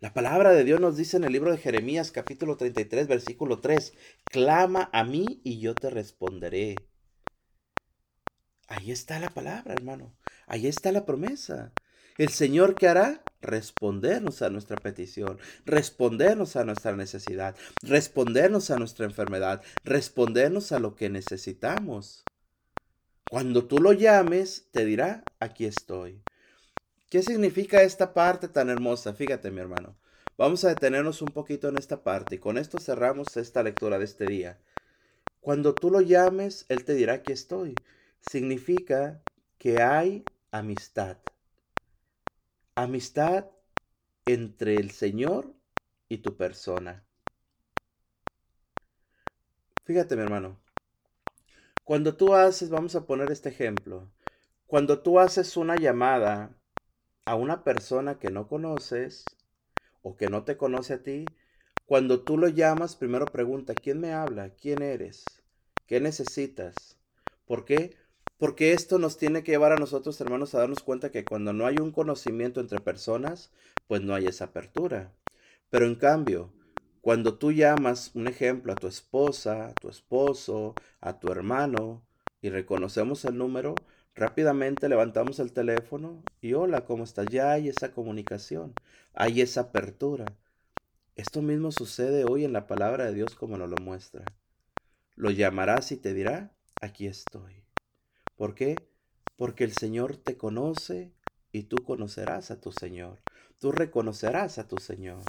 [0.00, 3.92] La palabra de Dios nos dice en el libro de Jeremías capítulo 33 versículo 3,
[4.24, 6.76] clama a mí y yo te responderé.
[8.66, 10.16] Ahí está la palabra, hermano.
[10.46, 11.74] Ahí está la promesa.
[12.16, 13.22] El Señor que hará?
[13.46, 20.96] Respondernos a nuestra petición, respondernos a nuestra necesidad, respondernos a nuestra enfermedad, respondernos a lo
[20.96, 22.24] que necesitamos.
[23.30, 26.24] Cuando tú lo llames, te dirá, aquí estoy.
[27.08, 29.14] ¿Qué significa esta parte tan hermosa?
[29.14, 29.96] Fíjate, mi hermano.
[30.36, 34.06] Vamos a detenernos un poquito en esta parte y con esto cerramos esta lectura de
[34.06, 34.58] este día.
[35.40, 37.76] Cuando tú lo llames, Él te dirá, aquí estoy.
[38.28, 39.22] Significa
[39.56, 41.18] que hay amistad
[42.76, 43.46] amistad
[44.26, 45.54] entre el Señor
[46.10, 47.04] y tu persona.
[49.84, 50.60] Fíjate, mi hermano.
[51.84, 54.10] Cuando tú haces, vamos a poner este ejemplo.
[54.66, 56.54] Cuando tú haces una llamada
[57.24, 59.24] a una persona que no conoces
[60.02, 61.24] o que no te conoce a ti,
[61.86, 64.50] cuando tú lo llamas, primero pregunta, ¿quién me habla?
[64.50, 65.24] ¿Quién eres?
[65.86, 66.98] ¿Qué necesitas?
[67.46, 67.96] ¿Por qué?
[68.38, 71.66] Porque esto nos tiene que llevar a nosotros, hermanos, a darnos cuenta que cuando no
[71.66, 73.50] hay un conocimiento entre personas,
[73.86, 75.14] pues no hay esa apertura.
[75.70, 76.52] Pero en cambio,
[77.00, 82.02] cuando tú llamas, un ejemplo, a tu esposa, a tu esposo, a tu hermano,
[82.42, 83.74] y reconocemos el número,
[84.14, 87.26] rápidamente levantamos el teléfono y hola, ¿cómo estás?
[87.30, 88.74] Ya hay esa comunicación,
[89.14, 90.26] hay esa apertura.
[91.14, 94.24] Esto mismo sucede hoy en la palabra de Dios como nos lo muestra.
[95.14, 97.65] Lo llamarás y te dirá, aquí estoy.
[98.36, 98.76] ¿Por qué?
[99.36, 101.12] Porque el Señor te conoce
[101.52, 103.20] y tú conocerás a tu Señor.
[103.58, 105.24] Tú reconocerás a tu Señor.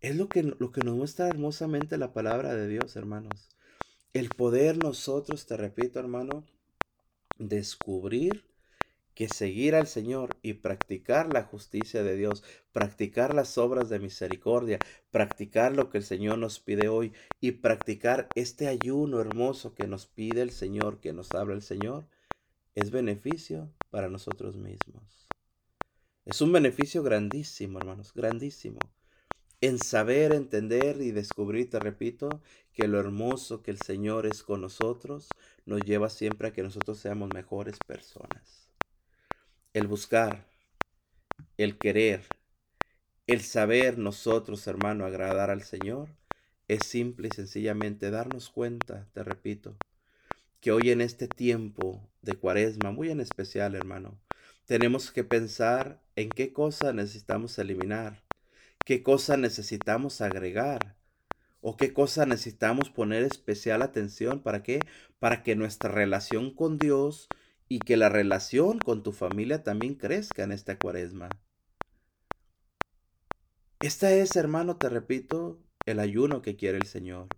[0.00, 3.48] Es lo que, lo que nos muestra hermosamente la palabra de Dios, hermanos.
[4.12, 6.44] El poder nosotros, te repito, hermano,
[7.38, 8.49] descubrir
[9.20, 12.42] que seguir al Señor y practicar la justicia de Dios,
[12.72, 14.78] practicar las obras de misericordia,
[15.10, 20.06] practicar lo que el Señor nos pide hoy y practicar este ayuno hermoso que nos
[20.06, 22.06] pide el Señor, que nos habla el Señor,
[22.74, 25.28] es beneficio para nosotros mismos.
[26.24, 28.78] Es un beneficio grandísimo, hermanos, grandísimo
[29.60, 32.40] en saber, entender y descubrir, te repito,
[32.72, 35.28] que lo hermoso que el Señor es con nosotros
[35.66, 38.59] nos lleva siempre a que nosotros seamos mejores personas.
[39.72, 40.46] El buscar,
[41.56, 42.22] el querer,
[43.26, 46.08] el saber nosotros, hermano, agradar al Señor,
[46.68, 49.76] es simple y sencillamente darnos cuenta, te repito,
[50.60, 54.18] que hoy en este tiempo de cuaresma, muy en especial, hermano,
[54.66, 58.22] tenemos que pensar en qué cosa necesitamos eliminar
[58.90, 60.96] qué cosa necesitamos agregar
[61.60, 64.40] o qué cosa necesitamos poner especial atención.
[64.40, 64.80] ¿Para qué?
[65.18, 67.28] Para que nuestra relación con Dios
[67.70, 71.28] y que la relación con tu familia también crezca en esta cuaresma.
[73.80, 77.28] Esta es, hermano, te repito, el ayuno que quiere el Señor.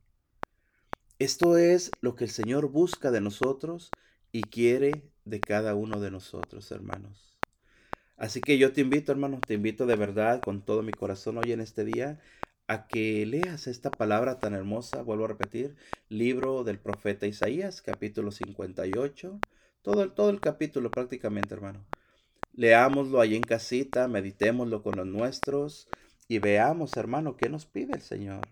[1.19, 3.91] Esto es lo que el Señor busca de nosotros
[4.33, 7.39] y quiere de cada uno de nosotros, hermanos.
[8.17, 11.53] Así que yo te invito, hermano, te invito de verdad con todo mi corazón hoy
[11.53, 12.19] en este día
[12.69, 15.77] a que leas esta palabra tan hermosa, vuelvo a repetir,
[16.09, 19.39] libro del profeta Isaías, capítulo 58,
[19.83, 21.85] todo el, todo el capítulo prácticamente, hermano.
[22.55, 25.89] Leámoslo ahí en casita, meditémoslo con los nuestros
[26.29, 28.49] y veamos, hermano, qué nos pide el Señor.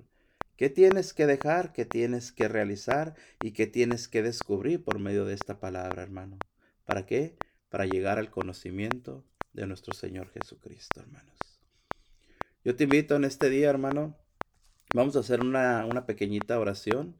[0.56, 5.24] ¿Qué tienes que dejar, qué tienes que realizar y qué tienes que descubrir por medio
[5.24, 6.38] de esta palabra, hermano?
[6.84, 7.36] ¿Para qué?
[7.70, 9.24] Para llegar al conocimiento
[9.54, 11.38] de nuestro Señor Jesucristo, hermanos.
[12.62, 14.18] Yo te invito en este día, hermano,
[14.94, 17.16] vamos a hacer una, una pequeñita oración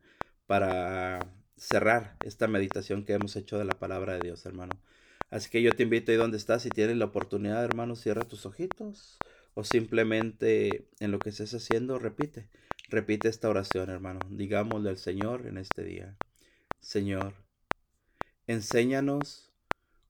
[0.47, 1.21] para
[1.61, 4.81] cerrar esta meditación que hemos hecho de la palabra de Dios, hermano.
[5.31, 8.47] Así que yo te invito ahí donde estás, si tienes la oportunidad, hermano, cierra tus
[8.47, 9.19] ojitos
[9.55, 12.49] o simplemente en lo que estés haciendo, repite,
[12.89, 14.21] repite esta oración, hermano.
[14.31, 16.17] Digámosle al Señor en este día,
[16.81, 17.35] Señor,
[18.47, 19.53] enséñanos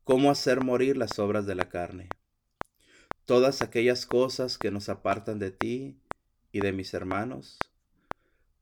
[0.04, 2.08] cómo hacer morir las obras de la carne.
[3.24, 5.98] Todas aquellas cosas que nos apartan de ti
[6.52, 7.58] y de mis hermanos,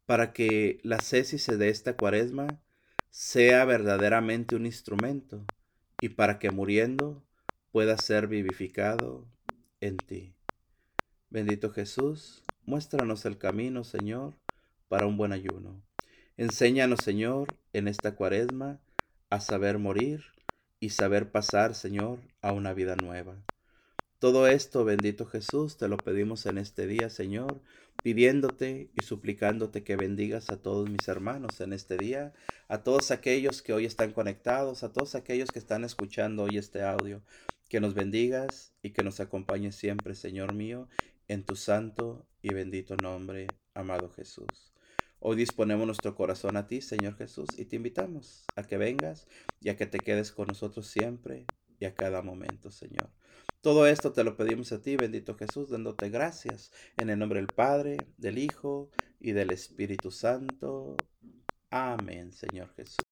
[0.07, 2.63] para que la cesis de esta cuaresma
[3.11, 5.45] sea verdaderamente un instrumento
[6.01, 7.25] y para que muriendo
[7.71, 9.27] pueda ser vivificado
[9.81, 10.35] en ti.
[11.31, 14.35] Bendito Jesús, muéstranos el camino, Señor,
[14.89, 15.83] para un buen ayuno.
[16.37, 18.81] Enséñanos, Señor, en esta cuaresma
[19.31, 20.25] a saber morir
[20.81, 23.37] y saber pasar, Señor, a una vida nueva.
[24.19, 27.61] Todo esto, bendito Jesús, te lo pedimos en este día, Señor,
[28.03, 32.33] pidiéndote y suplicándote que bendigas a todos mis hermanos en este día,
[32.69, 36.83] a todos aquellos que hoy están conectados, a todos aquellos que están escuchando hoy este
[36.83, 37.23] audio,
[37.69, 40.89] que nos bendigas y que nos acompañes siempre, Señor mío,
[41.27, 44.73] en tu santo y bendito nombre, amado Jesús.
[45.21, 49.27] Hoy disponemos nuestro corazón a ti, Señor Jesús, y te invitamos a que vengas
[49.61, 51.47] y a que te quedes con nosotros siempre
[51.81, 53.11] y a cada momento, Señor.
[53.61, 57.49] Todo esto te lo pedimos a ti, bendito Jesús, dándote gracias en el nombre del
[57.49, 58.91] Padre, del Hijo
[59.21, 60.97] y del Espíritu Santo.
[61.71, 63.05] Amén, Señor Jesús.